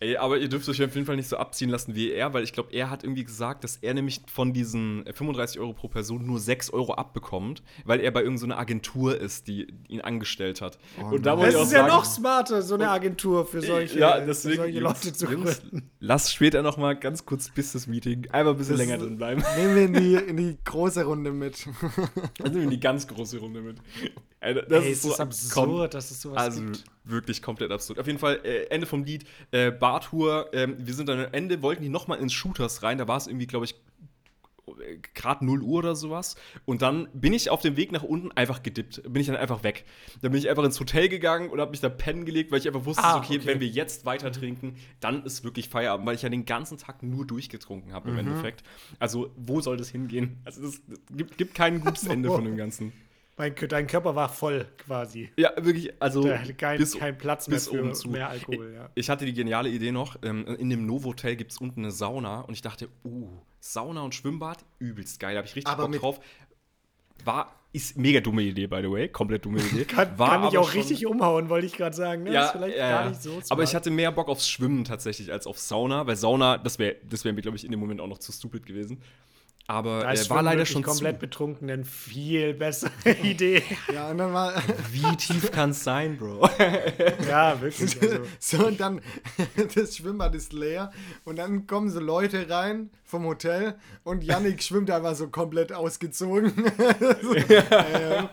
[0.00, 2.44] Ey, aber ihr dürft euch auf jeden Fall nicht so abziehen lassen wie er, weil
[2.44, 6.24] ich glaube, er hat irgendwie gesagt, dass er nämlich von diesen 35 Euro pro Person
[6.24, 10.78] nur 6 Euro abbekommt, weil er bei irgendeiner so Aggentur ist, die ihn angestellt hat.
[11.10, 13.60] und da muss Das ich auch ist ja sagen, noch smarter, so eine Agentur für
[13.60, 15.90] solche, ja, für deswegen, solche Jungs, Leute zu Jungs, gründen.
[15.98, 19.16] Lass später noch mal ganz kurz bis das Meeting einmal ein bisschen Das- länger drin
[19.16, 19.42] bleiben.
[19.56, 21.66] Nehmen wir in die, in die große Runde mit.
[22.38, 23.78] Dann sind wir in die ganz große Runde mit.
[24.40, 26.84] Das Ey, ist es so ist absurd, dass es sowas Also gibt.
[27.04, 27.98] wirklich komplett absurd.
[27.98, 31.60] Auf jeden Fall, äh, Ende vom Lied, äh, Bartour, ähm, wir sind dann am Ende,
[31.62, 33.74] wollten die nochmal ins Shooters rein, da war es irgendwie, glaube ich,
[35.14, 36.36] gerade 0 Uhr oder sowas.
[36.66, 39.02] Und dann bin ich auf dem Weg nach unten einfach gedippt.
[39.04, 39.84] Bin ich dann einfach weg.
[40.20, 42.66] Dann bin ich einfach ins Hotel gegangen und habe mich da pennen gelegt, weil ich
[42.68, 43.46] einfach wusste, Ah, okay, okay.
[43.46, 47.02] wenn wir jetzt weiter trinken, dann ist wirklich Feierabend, weil ich ja den ganzen Tag
[47.02, 48.62] nur durchgetrunken habe im Endeffekt.
[48.98, 50.36] Also, wo soll das hingehen?
[50.44, 52.92] Also, das, das gibt, gibt kein gutes Ende von dem Ganzen.
[53.38, 55.30] Mein, dein Körper war voll quasi.
[55.36, 58.10] Ja, wirklich, also kein, bis, kein Platz mehr bis für oben zu.
[58.10, 58.72] mehr Alkohol.
[58.74, 58.90] Ja.
[58.96, 62.40] Ich hatte die geniale Idee noch, ähm, in dem Novotel gibt es unten eine Sauna
[62.40, 63.28] und ich dachte, uh,
[63.60, 66.20] Sauna und Schwimmbad, übelst geil, da habe ich richtig Aber Bock drauf.
[67.24, 69.84] War, ist mega dumme Idee, by the way, komplett dumme Idee.
[69.86, 72.24] Kann, War kann mich aber auch schon- richtig umhauen, wollte ich gerade sagen.
[72.24, 72.32] Ne?
[72.32, 73.08] ja, ist vielleicht ja, gar ja.
[73.10, 73.74] nicht so Aber ich smart.
[73.74, 77.32] hatte mehr Bock aufs Schwimmen tatsächlich als auf Sauna, weil Sauna, das wäre das wär
[77.32, 79.00] mir, glaube ich, in dem Moment auch noch zu stupid gewesen.
[79.70, 81.20] Aber da ist äh, war leider schon komplett zu.
[81.20, 82.90] betrunkenen viel bessere
[83.22, 83.62] Idee.
[83.92, 84.54] Ja, und dann war.
[84.90, 86.48] Wie tief kann es sein, Bro?
[87.28, 87.96] ja, wirklich.
[88.02, 88.20] Also.
[88.38, 89.02] So, und dann,
[89.74, 90.90] das Schwimmbad ist leer
[91.24, 96.50] und dann kommen so Leute rein vom Hotel und Yannick schwimmt einfach so komplett ausgezogen.
[97.22, 98.28] so, äh,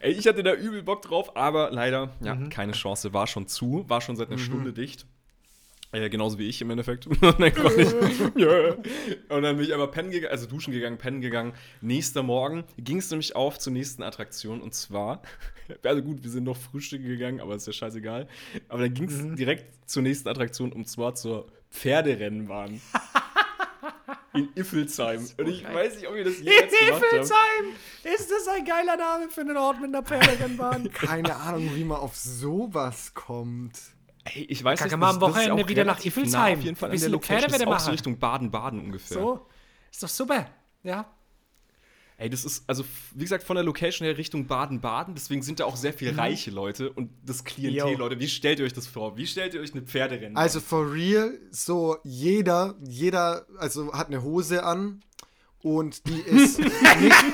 [0.00, 2.48] Ey, ich hatte da übel Bock drauf, aber leider, ja, Mhm.
[2.50, 3.12] keine Chance.
[3.12, 5.06] War schon zu, war schon seit einer Stunde dicht.
[5.92, 7.08] Äh, genauso wie ich im Endeffekt.
[7.20, 7.56] Gott nicht.
[8.36, 8.72] Ja.
[9.28, 11.52] Und dann bin ich aber pennen gegangen, also duschen gegangen, pennen gegangen.
[11.80, 15.22] Nächster Morgen ging es nämlich auf zur nächsten Attraktion und zwar,
[15.82, 18.28] also gut, wir sind noch frühstücken gegangen, aber ist ja scheißegal.
[18.68, 19.36] Aber dann ging es Mhm.
[19.36, 22.80] direkt zur nächsten Attraktion und zwar zur Pferderennbahn.
[24.34, 25.26] In Iffelsheim.
[25.38, 27.10] und ich weiß nicht, ob ihr das jemals gemacht habt.
[27.10, 27.66] Hildesheim!
[28.14, 30.90] Ist das ein geiler Name für einen Ort mit einer Pferderennbahn?
[30.92, 33.78] keine Ahnung, wie man auf sowas kommt.
[34.34, 36.54] Ey, ich weiß Kann nicht, man am Wochenende wieder nach Iffelsheim.
[36.54, 37.50] Nah auf jeden Fall an der Location.
[37.50, 37.90] Das ist auch so.
[37.90, 39.18] Richtung Baden-Baden ungefähr.
[39.18, 39.46] so,
[39.90, 40.46] ist doch super.
[40.82, 41.06] Ja.
[42.18, 42.82] Ey, das ist, also,
[43.14, 45.14] wie gesagt, von der Location her Richtung Baden-Baden.
[45.14, 47.98] Deswegen sind da auch sehr viele reiche Leute und das Klientel, Jo.
[47.98, 48.18] Leute.
[48.18, 49.18] Wie stellt ihr euch das vor?
[49.18, 50.36] Wie stellt ihr euch eine Pferderennen?
[50.36, 55.02] Also for real, so jeder, jeder, also hat eine Hose an
[55.66, 56.70] und die ist nicht,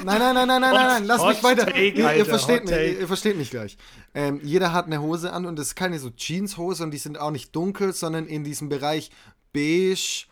[0.05, 1.67] nein, nein, nein, nein, nein, nein, nein, lass mich weiter.
[1.67, 3.77] Take, ihr, ihr, versteht mich, ihr, ihr versteht mich gleich.
[4.15, 7.21] Ähm, jeder hat eine Hose an und das ist keine so Jeanshose und die sind
[7.21, 9.11] auch nicht dunkel, sondern in diesem Bereich
[9.53, 10.25] beige,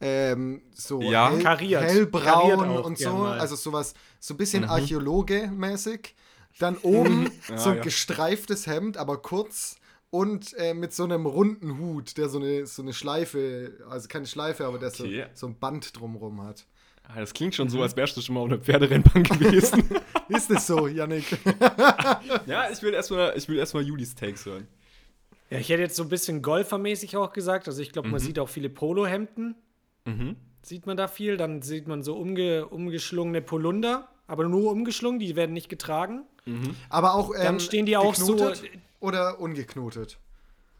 [0.00, 1.30] ähm, so Ja.
[1.30, 1.84] hell, Kariert.
[1.84, 6.14] hellbraun Kariert und so, also sowas, so ein bisschen Archäologe-mäßig.
[6.58, 7.82] Dann oben so ein ja.
[7.82, 9.76] gestreiftes Hemd, aber kurz
[10.10, 14.26] und äh, mit so einem runden Hut, der so eine, so eine Schleife, also keine
[14.26, 15.26] Schleife, aber der Okay.
[15.34, 16.66] so, so ein Band drumrum hat.
[17.06, 19.84] Ah, das klingt schon so, als wärst du schon mal auf einer Pferderennbahn gewesen.
[20.28, 21.38] Ist es so, Yannick?
[22.46, 24.66] ja, ich will erstmal ich will erstmal Julis Takes hören.
[25.50, 27.68] Ja, ich hätte jetzt so ein bisschen golfermäßig auch gesagt.
[27.68, 29.54] Also ich glaube, man sieht auch viele Polohemden.
[30.06, 30.36] Mhm.
[30.62, 31.36] Sieht man da viel.
[31.36, 36.22] Dann sieht man so umge umgeschlungene Polunder, aber nur umgeschlungen, die werden nicht getragen.
[36.88, 37.34] Aber auch.
[37.34, 38.50] Ähm, Dann stehen die auch so-
[39.00, 40.18] Oder ungeknotet.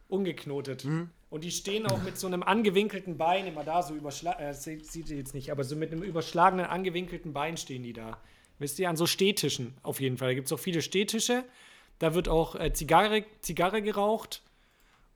[0.08, 0.84] Ungeknotet.
[0.84, 1.10] Mhm.
[1.34, 4.40] Und die stehen auch mit so einem angewinkelten Bein immer da, so überschlagen.
[4.40, 8.18] Äh, sieht, ihr jetzt nicht, aber so mit einem überschlagenen, angewinkelten Bein stehen die da.
[8.60, 10.28] Wisst ihr, an so Stehtischen auf jeden Fall.
[10.28, 11.42] Da gibt es auch viele Stehtische.
[11.98, 14.42] Da wird auch äh, Zigarre, Zigarre geraucht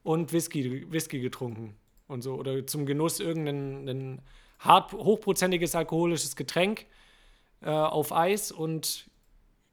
[0.03, 1.77] und Whisky, Whisky getrunken
[2.09, 2.35] und so.
[2.35, 4.23] Oder zum Genuss irgendein ein
[4.59, 6.87] hart, hochprozentiges alkoholisches Getränk
[7.63, 9.08] äh, auf Eis und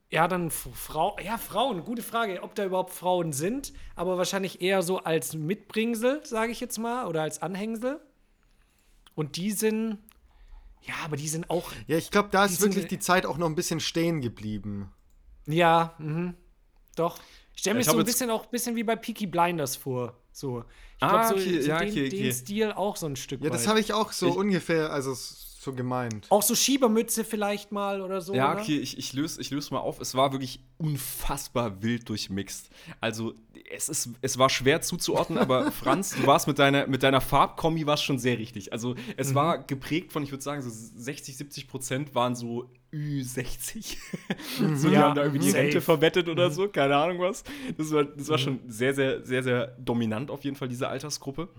[0.10, 4.82] ja, dann Frau, ja, Frauen, gute Frage, ob da überhaupt Frauen sind, aber wahrscheinlich eher
[4.82, 8.00] so als Mitbringsel, sage ich jetzt mal, oder als Anhängsel.
[9.16, 9.98] Und die sind,
[10.84, 13.26] ja, aber die sind auch, Ja, ich glaube, da Die ist sind- wirklich die Zeit
[13.26, 14.92] auch noch ein bisschen stehen geblieben.
[15.48, 16.36] ja, mhm,
[16.96, 17.20] doch.
[17.54, 19.76] Ich stelle Ja, mir ich so ein bisschen auch ein bisschen wie bei Peaky Blinders
[19.78, 20.20] vor.
[20.34, 20.66] So.
[20.98, 22.32] Ich Ah, glaube, so, okay, so ja, den, okay, den okay.
[22.34, 23.68] Stil auch so ein Stück Ja, das weit.
[23.70, 25.14] habe ich auch so Ich- ungefähr, also
[25.66, 26.28] so gemeint.
[26.30, 28.34] Auch so Schiebermütze vielleicht mal oder so.
[28.34, 28.62] Ja, oder?
[28.62, 30.00] okay, ich, ich löse ich löse mal auf.
[30.00, 32.70] Es war wirklich unfassbar wild durchmixt.
[33.02, 33.34] Also,
[33.70, 37.86] es, ist, es war schwer zuzuordnen, aber Franz, du warst mit deiner, mit deiner Farbkombi
[37.86, 38.72] warst schon sehr richtig.
[38.72, 43.98] Also, es war geprägt von, ich würde sagen, so 60, 70 Prozent waren so Ü60.
[44.76, 45.64] so, die Ja, haben da irgendwie die safe.
[45.64, 47.44] Rente verwettet oder so, keine Ahnung was.
[47.78, 51.50] Das war, das war schon sehr, sehr, sehr, sehr dominant auf jeden Fall, diese Altersgruppe.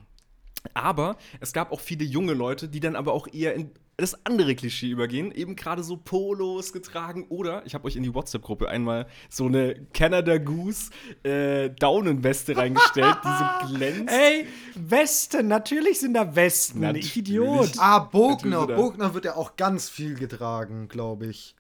[0.74, 4.54] Aber es gab auch viele junge Leute, die dann aber auch eher in das andere
[4.54, 9.06] Klischee übergehen, eben gerade so Polos getragen oder ich habe euch in die WhatsApp-Gruppe einmal
[9.30, 10.90] so eine Canada Goose
[11.22, 13.28] äh, Daunenweste reingestellt, die
[13.68, 14.12] so glänzt.
[14.12, 16.80] Ey, Westen, natürlich sind da Westen.
[16.80, 17.06] Natürlich.
[17.06, 17.72] Ich Idiot.
[17.78, 18.66] Ah, Bogner.
[18.66, 21.54] Bogner wird ja auch ganz viel getragen, glaube ich.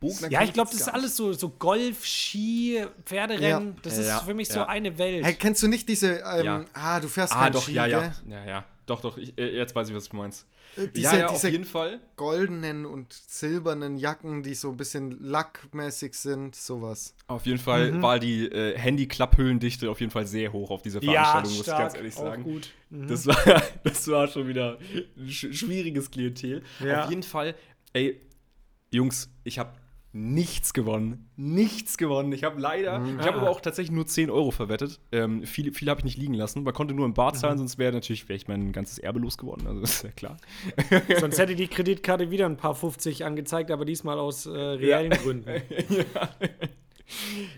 [0.00, 3.68] Bogner Ja, ich glaube, das ist alles so, so Golf, Ski, Pferderennen.
[3.74, 3.80] Ja.
[3.82, 4.66] Das Ja, ist für mich so ja.
[4.68, 5.24] eine Welt.
[5.24, 6.64] Hey, kennst du nicht diese, ähm, Ja.
[6.74, 8.00] ah, du fährst Ah, kein doch, Ski, ja, ja.
[8.00, 8.12] gell?
[8.28, 8.64] Ja, ja.
[8.88, 10.46] Doch, doch, ich, äh, jetzt weiß ich, was du meinst.
[10.76, 12.00] Äh, ja, ja, auf jeden Fall.
[12.16, 17.14] goldenen und silbernen Jacken, die so ein bisschen lackmäßig sind, sowas.
[17.26, 18.02] Auf jeden Fall Mhm.
[18.02, 21.94] war die äh, Handy-Klapphüllendichte auf jeden Fall sehr hoch auf dieser Veranstaltung, muss ich ganz
[21.94, 22.42] ehrlich auch sagen.
[22.42, 22.70] gut.
[22.90, 23.06] Mhm.
[23.08, 23.36] Das war,
[23.84, 24.78] das war schon wieder
[25.16, 26.62] ein sch schwieriges Klientel.
[26.84, 27.04] Ja.
[27.04, 27.54] Auf jeden Fall,
[27.92, 28.20] ey,
[28.90, 29.72] Jungs, ich habe
[30.18, 31.30] nichts gewonnen.
[31.36, 32.32] Nichts gewonnen.
[32.32, 33.40] Ich habe leider, ich habe Ah.
[33.42, 35.00] aber auch tatsächlich nur 10 Euro verwettet.
[35.12, 36.64] Ähm, viele viele habe ich nicht liegen lassen.
[36.64, 39.66] Man konnte nur im Bar zahlen, sonst wäre natürlich wäre ich mein ganzes Erbe losgeworden.
[39.66, 40.36] Also ist ja klar.
[41.20, 45.48] Sonst hätte die Kreditkarte wieder ein paar 50 angezeigt, aber diesmal aus äh, reellen Gründen.
[45.88, 46.28] ja.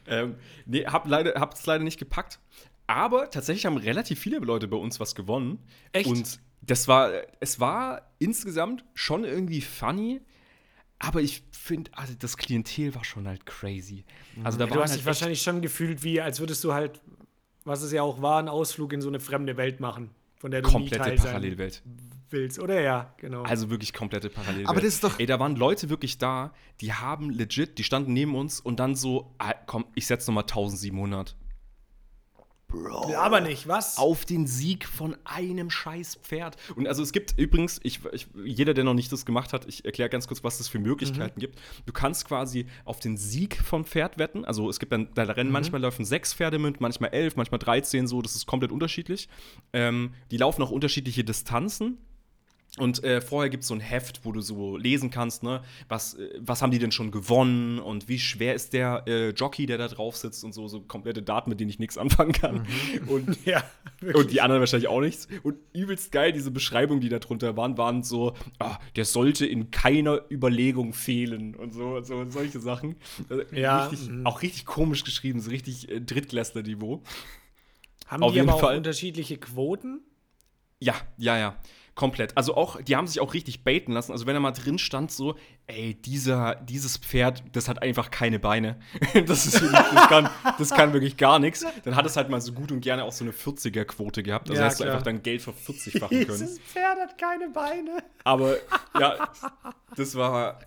[0.07, 0.35] ähm,
[0.67, 2.39] nee, hab leider, hab's leider nicht gepackt.
[2.87, 5.59] Aber tatsächlich haben relativ viele Leute bei uns was gewonnen.
[5.93, 6.09] Echt?
[6.09, 10.21] Und das war, es war insgesamt schon irgendwie funny.
[11.03, 14.05] Aber ich finde, also das Klientel war schon halt crazy.
[14.45, 17.01] Also da Du waren hast halt dich wahrscheinlich schon gefühlt, wie als würdest du halt,
[17.65, 20.61] was es ja auch war, einen Ausflug in so eine fremde Welt machen, von der
[20.63, 21.83] du echt nie komplette Teil sein Parallelwelt.
[22.29, 22.59] willst.
[22.59, 23.43] Oder ja, genau.
[23.45, 24.69] Also wirklich komplette Parallelwelt.
[24.69, 28.13] Aber das ist doch- Ey, da waren Leute wirklich da, die haben legit, die standen
[28.13, 31.35] neben uns und dann so, ah, komm, ich setz nochmal 1700.
[33.17, 33.99] aber nicht, was?
[33.99, 36.57] auf den Sieg von einem scheiß Pferd.
[36.77, 39.85] Und also es gibt übrigens, ich, ich, jeder, der noch nicht das gemacht hat, ich
[39.85, 41.61] erkläre ganz kurz, was es für Möglichkeiten gibt.
[41.87, 44.45] Du kannst quasi auf den Sieg vom Pferd wetten.
[44.45, 48.07] Also es gibt dann, da rennen manchmal laufen sechs Pferde mit, manchmal elf, manchmal 13
[48.07, 49.29] so, das ist komplett unterschiedlich.
[49.73, 51.99] Ähm, die laufen auch unterschiedliche Distanzen.
[52.79, 56.15] Und äh, vorher gibt es so ein Heft, wo du so lesen kannst, ne, was,
[56.15, 59.77] äh, was haben die denn schon gewonnen und wie schwer ist der äh, Jockey, der
[59.77, 62.67] da drauf sitzt und so, so komplette Daten, mit denen ich nichts anfangen kann.
[63.09, 63.65] Und ja,
[64.15, 65.27] und die anderen wahrscheinlich auch nichts.
[65.43, 69.73] Und übelst geil, diese Beschreibungen, die da drunter waren, waren so, ah, der sollte in
[69.73, 72.97] keiner Überlegung fehlen und so, und so solche Sachen.
[73.29, 74.27] Also Ja, Richtig, mhm.
[74.27, 77.03] auch richtig komisch geschrieben, so richtig äh, Drittklässler-Niveau.
[78.07, 78.77] Haben auf die jeden aber auch Fall.
[78.77, 80.03] unterschiedliche Quoten?
[80.79, 81.57] Ja, ja, ja.
[81.95, 82.37] Komplett.
[82.37, 84.13] Also auch, die haben sich auch richtig baiten lassen.
[84.13, 85.35] Also wenn da mal drin stand, so,
[85.67, 88.79] ey, dieser, dieses Pferd, das hat einfach keine Beine.
[89.27, 91.65] das, ist das, kann, das kann wirklich gar nichts.
[91.85, 94.49] Dann hat es halt mal so gut und gerne auch so eine 40er-Quote gehabt.
[94.51, 94.89] Also Ja, du klar.
[94.91, 96.39] einfach dein Geld vervierzigfachen können.
[96.39, 97.99] Dieses Pferd hat keine Beine.
[98.25, 98.57] Aber
[98.99, 99.29] ja,
[99.97, 100.61] das war.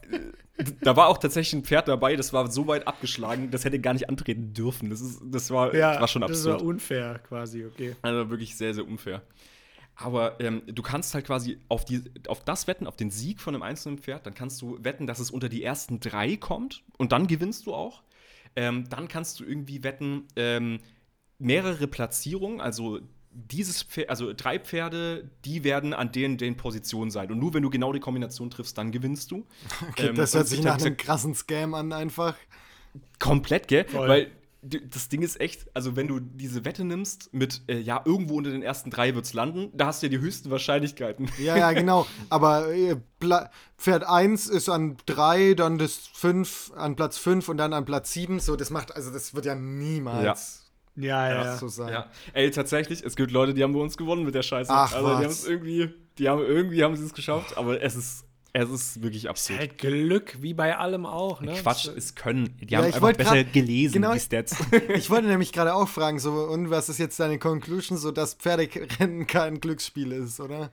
[0.81, 3.93] Da war auch tatsächlich ein Pferd dabei, das war so weit abgeschlagen, das hätte gar
[3.93, 4.91] nicht antreten dürfen.
[4.91, 6.59] Das, ist, das, war, das war schon Das absurd.
[6.61, 7.95] war unfair quasi, okay.
[8.03, 9.23] Also wirklich sehr, sehr unfair.
[9.95, 13.53] Aber ähm, du kannst halt quasi auf, die, auf das wetten, auf den Sieg von
[13.53, 14.25] einem einzelnen Pferd.
[14.25, 17.73] Dann kannst du wetten, dass es unter die ersten drei kommt und dann gewinnst du
[17.73, 18.01] auch.
[18.55, 20.79] Ähm, dann kannst du irgendwie wetten, ähm,
[21.39, 22.99] mehrere Platzierungen, also
[23.31, 27.31] dieses Pferd, also drei Pferde, die werden an den, den Positionen sein.
[27.31, 29.45] Und nur wenn du genau die Kombination triffst, dann gewinnst du.
[29.89, 32.35] Okay, Ähm, das hört sich ich nach einem krassen Scam an, einfach.
[33.19, 33.85] Komplett, gell?
[33.85, 34.07] Voll.
[34.07, 34.31] Weil
[34.63, 38.51] das Ding ist echt, also wenn du diese Wette nimmst mit, äh, ja, irgendwo unter
[38.51, 41.29] den ersten drei wird's landen, da hast du ja die höchsten Wahrscheinlichkeiten.
[41.37, 42.07] Ja, ja, genau.
[42.29, 42.95] Aber äh,
[43.77, 48.13] Pferd 1 ist an 3, dann das 5 an Platz 5 und dann an Platz
[48.13, 48.39] 7.
[48.39, 51.57] So, das macht, also das wird ja niemals Ja, ja, ja.
[51.57, 51.91] so sein.
[51.91, 52.09] Ja.
[52.33, 54.71] Ey, tatsächlich, es gibt Leute, die haben bei uns gewonnen mit der Scheiße.
[54.71, 55.39] Ach, also die haben was.
[55.39, 59.27] es irgendwie, die haben irgendwie haben sie es geschafft, aber es ist, es ist wirklich
[59.29, 59.57] absurd.
[59.59, 61.53] Halt Glück, wie bei allem auch, ne?
[61.53, 62.55] Quatsch, es können.
[62.61, 64.55] Die Ja, haben ich einfach besser grad- gelesen, genau- die Stats.
[64.95, 68.35] Ich wollte nämlich gerade auch fragen, so, und was ist jetzt deine Conclusion, so dass
[68.35, 70.71] Pferderennen kein Glücksspiel ist, oder?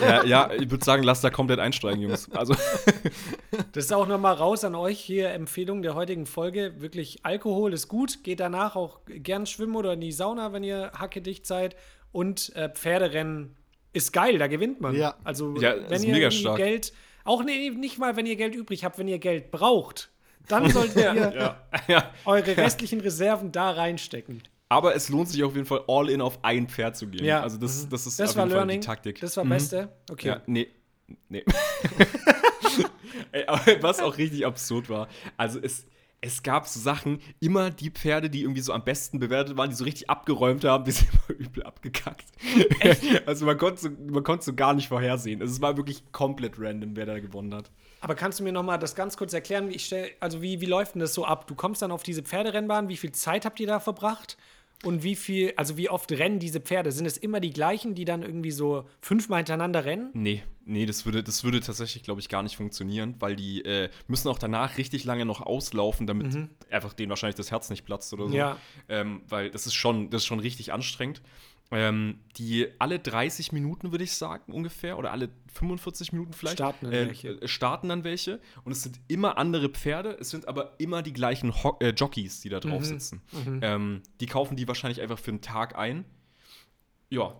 [0.00, 2.30] ja, ja, ich würde sagen, lasst da komplett einsteigen, Jungs.
[2.32, 2.54] Also,
[3.72, 6.74] Das ist auch nochmal raus an euch hier Empfehlung der heutigen Folge.
[6.78, 8.24] Wirklich, Alkohol ist gut.
[8.24, 11.76] Geht danach auch gern schwimmen oder in die Sauna, wenn ihr hackedicht seid.
[12.10, 13.54] Und äh, Pferderennen
[13.94, 14.94] ist geil, da gewinnt man.
[14.94, 15.16] Ja.
[15.24, 16.56] Also, Ja, wenn ist ihr mega irgendwie stark.
[16.58, 16.92] Geld,
[17.24, 20.10] auch nee, nicht mal, wenn ihr Geld übrig habt, wenn ihr Geld braucht,
[20.48, 21.56] dann solltet ihr
[21.88, 24.42] ja, eure restlichen Reserven da reinstecken.
[24.68, 27.24] Aber es lohnt sich auf jeden Fall, all in auf ein Pferd zu gehen.
[27.24, 27.40] Ja.
[27.42, 28.80] Also, das, das ist Das auf war jeden Fall Learning.
[28.80, 29.20] die Taktik.
[29.20, 29.88] Das war Beste.
[30.10, 30.28] Okay.
[30.28, 30.68] Ja, nee.
[31.28, 31.44] Nee.
[33.32, 33.44] Ey,
[33.80, 35.86] was auch richtig absurd war, also es,
[36.24, 39.76] es gab so Sachen, immer die Pferde, die irgendwie so am besten bewertet waren, die
[39.76, 42.24] so richtig abgeräumt haben, die sind immer übel abgekackt.
[43.26, 45.40] Also man konnte, so, man konnte so gar nicht vorhersehen.
[45.40, 47.70] Also es war wirklich komplett random, wer da gewonnen hat.
[48.00, 49.68] Aber kannst du mir noch mal das ganz kurz erklären?
[49.68, 51.46] Wie ich stell, also wie, wie läuft denn das so ab?
[51.46, 52.88] Du kommst dann auf diese Pferderennbahn.
[52.88, 54.36] Wie viel Zeit habt ihr da verbracht?
[54.84, 56.92] Und wie viel, also wie oft rennen diese Pferde?
[56.92, 60.10] Sind es immer die gleichen, die dann irgendwie so fünfmal hintereinander rennen?
[60.12, 63.88] Nee, nee, das würde, das würde tatsächlich, glaube ich, gar nicht funktionieren, weil die äh,
[64.06, 68.12] müssen auch danach richtig lange noch auslaufen, damit einfach denen wahrscheinlich das Herz nicht platzt
[68.12, 68.34] oder so.
[68.34, 68.58] Ja.
[68.88, 71.22] Ähm, weil das ist schon, das ist schon richtig anstrengend.
[71.70, 76.84] Ähm, die alle 30 Minuten, würde ich sagen, ungefähr, oder alle 45 Minuten vielleicht, Starten
[76.86, 77.48] dann äh, welche.
[77.48, 78.38] starten dann welche.
[78.64, 82.40] Und es sind immer andere Pferde, es sind aber immer die gleichen Ho äh, Jockeys,
[82.42, 82.84] die da drauf Mhm.
[82.84, 83.22] sitzen.
[83.62, 86.04] Ähm, die kaufen die wahrscheinlich einfach für einen Tag ein.
[87.10, 87.34] Ja,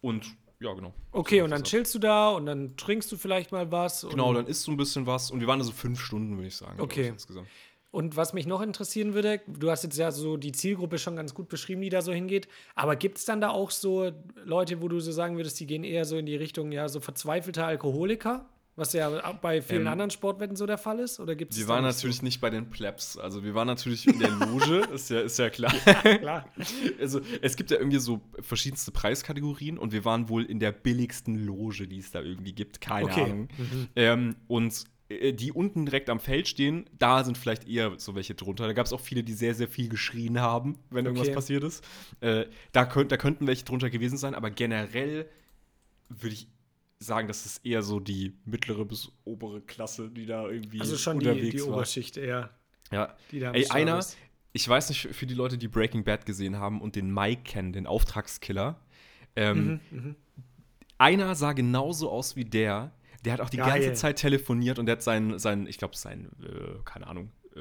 [0.00, 0.24] und
[0.60, 0.94] ja, genau.
[1.10, 1.70] Okay, So und dann das.
[1.70, 4.06] chillst du da und dann trinkst du vielleicht mal was.
[4.08, 6.48] Genau, dann isst du ein bisschen was und wir waren da so fünf Stunden, würde
[6.48, 6.80] ich sagen.
[6.80, 7.02] Okay.
[7.02, 7.48] ich, Insgesamt.
[7.94, 11.32] Und was mich noch interessieren würde, du hast jetzt ja so die Zielgruppe schon ganz
[11.32, 12.48] gut beschrieben, die da so hingeht.
[12.74, 14.10] Aber gibt es dann da auch so
[14.44, 16.98] Leute, wo du so sagen würdest, die gehen eher so in die Richtung, ja, so
[16.98, 18.48] verzweifelte Alkoholiker?
[18.76, 19.08] Was ja
[19.40, 21.20] bei vielen Ähm, anderen Sportwetten so der Fall ist?
[21.20, 23.16] Oder gibt es Wir waren natürlich nicht bei den Plebs.
[23.16, 25.72] Also wir waren natürlich in der Loge, ist ja, ist ja klar.
[25.72, 26.48] klar.
[27.00, 31.46] Also es gibt ja irgendwie so verschiedenste Preiskategorien und wir waren wohl in der billigsten
[31.46, 32.80] Loge, die es da irgendwie gibt.
[32.80, 33.22] Keine Okay.
[33.22, 33.48] Ahnung.
[33.94, 38.66] Ähm, und die unten direkt am Feld stehen, da sind vielleicht eher so welche drunter.
[38.66, 41.34] Da gab es auch viele, die sehr, sehr viel geschrien haben, wenn irgendwas Okay.
[41.34, 41.84] passiert ist.
[42.20, 45.28] Äh, da, könnt, da könnten welche drunter gewesen sein, aber generell
[46.08, 46.48] würde ich
[46.98, 51.18] sagen, das ist eher so die mittlere bis obere Klasse, die da irgendwie Also schon
[51.20, 51.76] die, unterwegs die war.
[51.76, 52.50] Oberschicht eher.
[52.90, 53.14] Ja.
[53.30, 54.16] Die da Ey, einer, ist.
[54.52, 57.72] ich weiß nicht, für die Leute, die Breaking Bad gesehen haben und den Mike kennen,
[57.74, 58.80] den Auftragskiller,
[59.36, 60.16] ähm, Mhm,
[60.96, 62.92] einer sah genauso aus wie der.
[63.24, 63.80] Der hat auch die Geil.
[63.80, 67.60] ganze Zeit telefoniert und der hat seinen, seinen ich glaube, sein, äh, keine Ahnung, äh,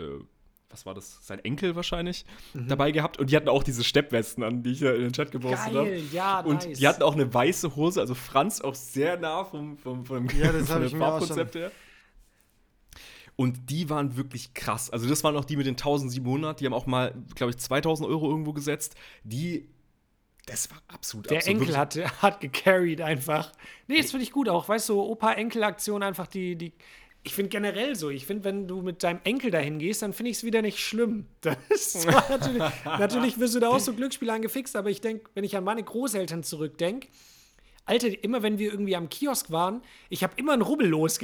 [0.69, 1.19] was war das?
[1.21, 2.67] Sein Enkel wahrscheinlich Mhm.
[2.67, 3.19] dabei gehabt.
[3.19, 5.97] Und die hatten auch diese Steppwesten an, die ich ja in den Chat gepostet habe.
[6.11, 6.79] Ja, Und nice.
[6.79, 10.49] die hatten auch eine weiße Hose, also Franz auch sehr nah vom, vom, vom, Ja,
[10.49, 11.71] auch Farbkonzept her.
[13.35, 14.89] Und die waren wirklich krass.
[14.91, 16.59] Also, das waren auch die mit den 1700.
[16.59, 18.95] Die haben auch mal, glaube ich, 2000 Euro irgendwo gesetzt.
[19.23, 19.67] Die,
[20.45, 23.51] das war absolut Der absolut, Enkel hat, hat gecarried einfach.
[23.87, 24.67] Nee, das finde ich gut auch.
[24.67, 26.73] Weißt du, so Opa-Enkel-Aktion einfach die, die.
[27.25, 30.31] Ich finde generell so, ich finde, wenn du mit deinem Enkel dahin gehst, dann finde
[30.31, 31.27] ich es wieder nicht schlimm.
[32.29, 35.63] Natürlich, natürlich wirst du da auch so Glücksspiele angefixt, aber ich denke, wenn ich an
[35.63, 37.07] meine Großeltern zurückdenke,
[37.85, 41.17] Alter, immer wenn wir irgendwie am Kiosk waren, ich habe immer ein Rubbellos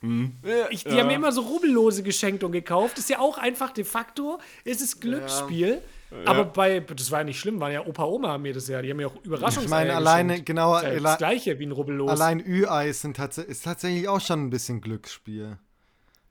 [0.00, 0.32] gekriegt.
[0.70, 2.98] Ich, die haben mir immer so Rubbellose geschenkt und gekauft.
[2.98, 5.80] Ist ja auch einfach de facto, ist es Glücksspiel.
[6.24, 8.82] Aber bei, das war ja nicht schlimm, waren ja Opa, Oma haben mir das ja,
[8.82, 10.46] die haben mir auch Überraschungseier Ich meine, alleine, geschenkt.
[10.46, 12.10] genau, Das, ja das gleiche wie ein Rubbellos.
[12.10, 15.56] allein Ü-Ei sind tats ist tatsächlich auch schon ein bisschen Glücksspiel.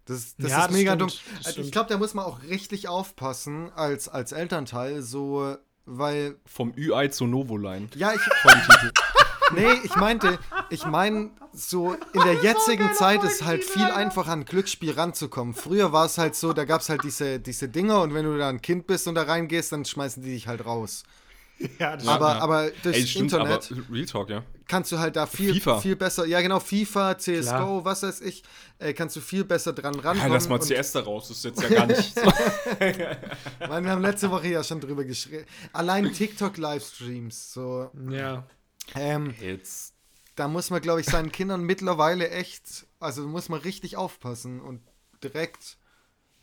[0.03, 1.19] Das, das Ja, ist das mega stimmt, dumm.
[1.45, 5.55] Also ich glaube, da muss man auch richtig aufpassen als, als Elternteil, so,
[5.85, 7.87] weil Vom Ü-Ei zur Novoline.
[7.95, 8.19] Ja, ich.
[9.55, 10.39] Nee, ich meinte,
[10.69, 15.53] ich meine, so in der jetzigen Zeit ist halt viel einfacher an Glücksspiel ranzukommen.
[15.53, 18.37] Früher war es halt so, da gab es halt diese, diese Dinger und wenn du
[18.37, 21.03] da ein Kind bist und da reingehst, dann schmeißen die dich halt raus.
[21.79, 22.39] ja, das aber, ja.
[22.39, 24.43] aber durch Ey, stimmt, Internet aber Real Talk, ja.
[24.65, 25.79] kannst du halt da viel, FIFA.
[25.81, 27.85] viel besser, ja genau, FIFA, CSGO, Klar.
[27.85, 28.43] was weiß ich,
[28.77, 30.31] äh, kannst du viel besser dran Ja, rankommen.
[30.31, 32.21] lass mal CS da raus, das ist jetzt ja gar nicht so.
[33.67, 35.43] Mann, wir haben letzte Woche ja schon drüber geschrieben.
[35.73, 38.45] Allein TikTok-Livestreams, so, ja.
[38.95, 39.93] Ähm, Jetzt.
[40.35, 44.81] da muss man, glaube ich, seinen Kindern mittlerweile echt, also muss man richtig aufpassen und
[45.23, 45.77] direkt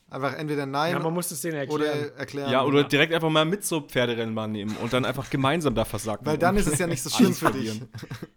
[0.08, 1.80] einfach entweder nein ja, man muss es denen erklären.
[1.80, 2.50] oder erklären.
[2.50, 6.26] Ja, oder direkt einfach mal mit zur Pferderennbahn nehmen und dann einfach gemeinsam da versacken.
[6.26, 7.82] Weil dann ist es ja nicht so schlimm für dich.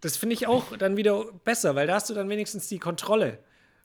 [0.00, 3.38] Das finde ich auch dann wieder besser, weil da hast du dann wenigstens die Kontrolle.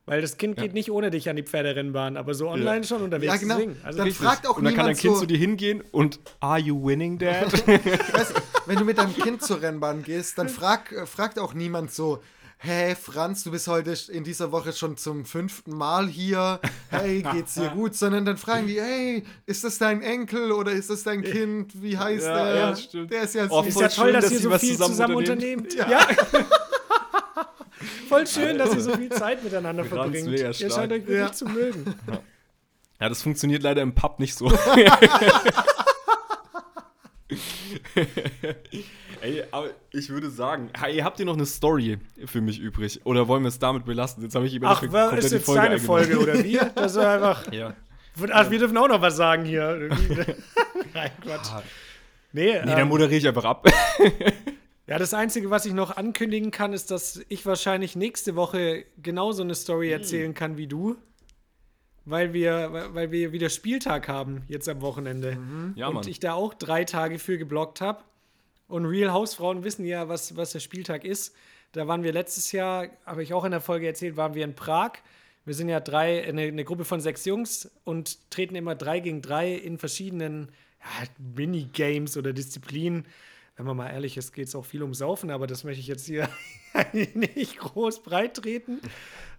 [0.08, 3.34] Weil das Kind geht nicht ohne dich an die Pferderennbahn, aber so online schon unterwegs.
[3.34, 3.56] Ja, genau.
[3.56, 3.78] Deswegen.
[3.84, 6.20] Also Dann fragt auch Und dann kann dein niemand Kind so, zu dir hingehen und
[6.42, 7.52] Are you winning, Dad?
[7.68, 8.34] weißt,
[8.66, 12.22] wenn du mit deinem Kind zur Rennbahn gehst, dann frag, äh, fragt auch niemand so,
[12.58, 16.60] hey Franz, du bist heute in dieser Woche schon zum fünften Mal hier,
[16.90, 17.96] hey, geht's dir gut?
[17.96, 21.82] Sondern dann fragen die, hey, ist das dein Enkel oder ist das dein Kind?
[21.82, 22.56] Wie heißt Ja, der?
[22.56, 23.12] ja, stimmt.
[23.12, 24.92] Der ist ja Oh, ist ja toll, schön, dass, dass ihr so was viel zusammen
[24.94, 25.74] zusammen, unternehmt.
[25.74, 26.08] Ja.
[28.10, 30.40] Voll schön, dass ihr so viel Zeit miteinander Franz verbringt.
[30.40, 31.32] Ihr scheint euch wirklich Ja.
[31.32, 31.94] zu mögen.
[33.02, 34.46] ja, das funktioniert leider im Pub nicht so.
[39.22, 43.02] Ey, aber ich würde sagen, hey, habt ihr noch eine Story für mich übrig?
[43.06, 44.24] Oder wollen wir es damit belassen?
[44.24, 45.86] Jetzt habe ich immer Ach, komplett ist jetzt deine eingenommen.
[45.86, 46.60] Folge oder wie?
[46.76, 47.44] Das ist einfach.
[47.52, 47.74] Ja.
[48.32, 49.90] Ach, wir dürfen auch noch was sagen hier.
[50.94, 51.50] Nein, Quatsch.
[52.32, 53.68] Nee, Nee, dann ähm, moderiere ich einfach ab.
[54.88, 59.42] Ja, das Einzige, was ich noch ankündigen kann, ist, dass ich wahrscheinlich nächste Woche genauso
[59.42, 60.96] eine Story erzählen kann wie du.
[62.06, 65.38] Weil wir, weil- wir wieder Spieltag haben, jetzt am Wochenende.
[65.76, 66.08] Ja, und Mann.
[66.08, 68.04] ich da auch drei Tage für geblockt habe.
[68.68, 71.36] Und Real Hausfrauen wissen ja, was, was der Spieltag ist.
[71.72, 74.56] Da waren wir letztes Jahr, habe ich auch in der Folge erzählt, waren wir in
[74.56, 74.94] Prag.
[75.46, 79.22] Wir sind ja drei, eine, eine Gruppe von sechs Jungs und treten immer drei gegen
[79.22, 83.06] drei in verschiedenen ja, Minigames oder Disziplinen.
[83.56, 85.88] Wenn man mal ehrlich ist, geht es auch viel um Saufen, aber das möchte ich
[85.88, 86.28] jetzt hier
[86.94, 88.80] nicht groß breit treten.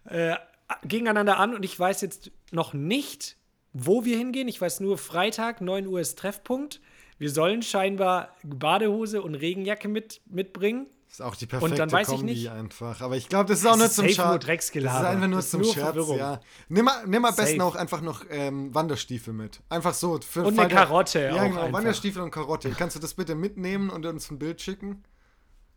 [0.05, 0.37] Äh,
[0.85, 3.37] gegeneinander an und ich weiß jetzt noch nicht,
[3.73, 4.49] wo wir hingehen.
[4.49, 6.81] Ich weiß nur, Freitag, 9 Uhr ist Treffpunkt.
[7.19, 10.87] Wir sollen scheinbar Badehose und Regenjacke mit, mitbringen.
[11.09, 13.01] ist auch die perfekte dann weiß ich Kombi nicht- einfach.
[13.01, 14.45] Aber ich glaube, das ist auch Das nur ist zum Scherz.
[14.47, 16.19] Das ist einfach nur ist zum nur Scherz, Verwirrung.
[16.19, 16.41] ja.
[16.69, 19.61] Nimm mal, nimm mal am besten auch einfach noch ähm, Wanderstiefel mit.
[19.71, 20.19] Einfach so.
[20.21, 21.73] Für Und eine der- Karotte Ja, auch genau.
[21.73, 22.71] Wanderstiefel und Karotte.
[22.71, 25.03] Kannst du das bitte mitnehmen und uns ein Bild schicken?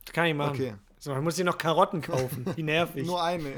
[0.05, 0.55] Das kann ich machen.
[0.55, 0.73] Okay.
[0.97, 2.45] So, man muss hier noch Karotten kaufen.
[2.55, 3.05] Wie nervig.
[3.05, 3.53] Nur eine.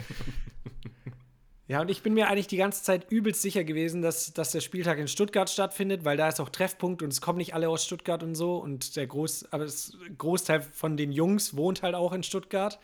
[1.72, 4.60] Ja, und ich bin mir eigentlich die ganze Zeit übelst sicher gewesen, dass, dass der
[4.60, 7.86] Spieltag in Stuttgart stattfindet, weil da ist auch Treffpunkt und es kommen nicht alle aus
[7.86, 8.58] Stuttgart und so.
[8.58, 12.78] Und der Groß, aber das Großteil von den Jungs wohnt halt auch in Stuttgart.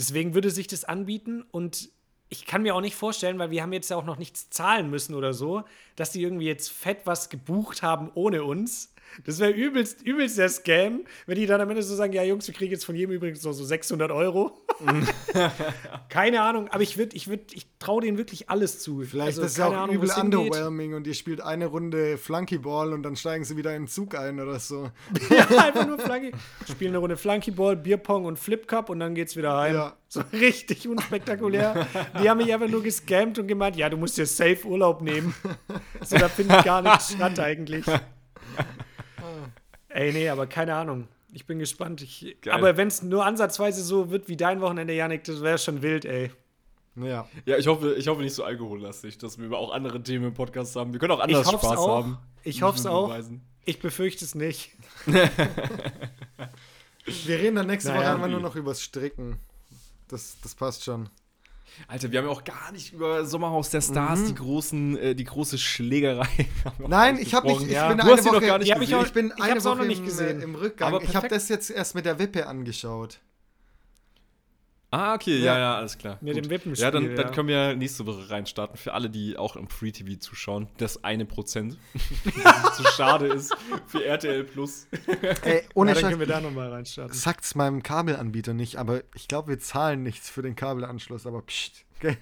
[0.00, 1.90] Deswegen würde sich das anbieten und
[2.28, 4.90] ich kann mir auch nicht vorstellen, weil wir haben jetzt ja auch noch nichts zahlen
[4.90, 5.62] müssen oder so,
[5.94, 8.92] dass die irgendwie jetzt fett was gebucht haben ohne uns.
[9.24, 12.46] Das wäre übelst, übelst der Scam, wenn die dann am Ende so sagen, ja Jungs,
[12.46, 14.58] wir kriegen jetzt von jedem übrigens so, so 600 Euro.
[16.08, 19.00] keine Ahnung, aber ich würde, ich würde, ich traue denen wirklich alles zu.
[19.00, 22.92] Vielleicht Also, ist es ja auch Ahnung, übel underwhelming und ihr spielt eine Runde Flunkyball
[22.92, 24.90] und dann steigen sie wieder in den Zug ein oder so.
[25.30, 26.32] Ja, einfach nur Flunky.
[26.70, 29.74] Spielen eine Runde Flunkyball, Bierpong und Flip Cup und dann geht's wieder heim.
[29.74, 29.96] Ja.
[30.08, 31.86] So richtig unspektakulär.
[32.22, 35.34] Die haben mich einfach nur gescammt und gemeint, ja, du musst dir safe Urlaub nehmen.
[36.02, 37.84] So, da findet gar nichts statt eigentlich.
[39.98, 41.08] Ey, nee, aber keine Ahnung.
[41.32, 42.02] Ich bin gespannt.
[42.02, 45.82] Ich, aber wenn es nur ansatzweise so wird wie dein Wochenende, Janik, das wäre schon
[45.82, 46.30] wild, ey.
[46.94, 47.28] Ja.
[47.46, 50.34] Ja, ich hoffe, ich hoffe nicht so alkohollastig, dass wir über auch andere Themen im
[50.34, 50.92] Podcast haben.
[50.92, 52.04] Wir können auch anders Spaß auch.
[52.04, 52.18] haben.
[52.44, 53.08] Ich hoffe es auch.
[53.08, 53.42] beweisen.
[53.64, 54.70] Ich befürchte es nicht.
[55.06, 55.28] Wir
[57.38, 59.36] reden dann nächste Naja, Woche einfach nur noch übers Stricken.
[60.06, 61.08] Das, das passt schon.
[61.86, 65.24] Alter, wir haben ja auch gar nicht über Sommerhaus der Stars, die großen, äh, die
[65.24, 66.26] große Schlägerei.
[66.86, 67.62] Nein, ich habe nicht.
[67.62, 67.88] Ich Ja.
[67.88, 68.94] bin Du eine hast Woche, doch gar nicht ich gesehen.
[68.98, 70.40] auch- Ich bin Ich eine auch Woche noch nicht im, gesehen.
[70.40, 70.94] Äh, im Rückgang.
[70.94, 73.20] Aber ich habe das jetzt erst mit der Wippe angeschaut.
[74.90, 75.58] Ah, okay, ja, Ja.
[75.58, 76.16] ja, alles klar.
[76.22, 76.44] Mit Gut.
[76.46, 77.14] dem Wippenspiel, Ja, dann, ja.
[77.22, 78.76] dann können wir nächste Woche reinstarten.
[78.78, 80.66] Für alle, die auch im Free TV zuschauen.
[80.78, 81.76] Das eine Prozent.
[82.42, 83.54] das zu schade ist
[83.86, 84.86] für RTL Plus.
[85.42, 86.10] Ey, ohne Ja, dann Scheiß.
[86.10, 87.12] können wir da nochmal reinstarten.
[87.14, 91.84] Sagt's meinem Kabelanbieter nicht, aber ich glaube, wir zahlen nichts für den Kabelanschluss, aber pst.
[92.00, 92.16] gell?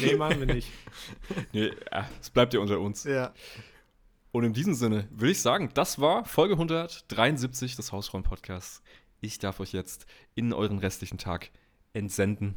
[0.00, 0.68] Nee, machen wir nicht.
[1.52, 3.04] Nee, äh, es bleibt ja unter uns.
[3.04, 3.32] ja.
[4.32, 8.82] Und in diesem Sinne würde ich sagen, das war Folge 173 des Hausfrauen-Podcasts.
[9.20, 11.50] Ich darf euch jetzt in euren restlichen Tag
[11.92, 12.54] entsenden.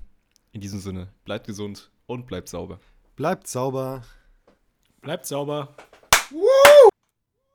[0.51, 2.79] In diesem Sinne, bleibt gesund und bleibt sauber.
[3.15, 4.03] Bleibt sauber.
[5.01, 5.75] Bleibt sauber.
[6.31, 6.89] Woo!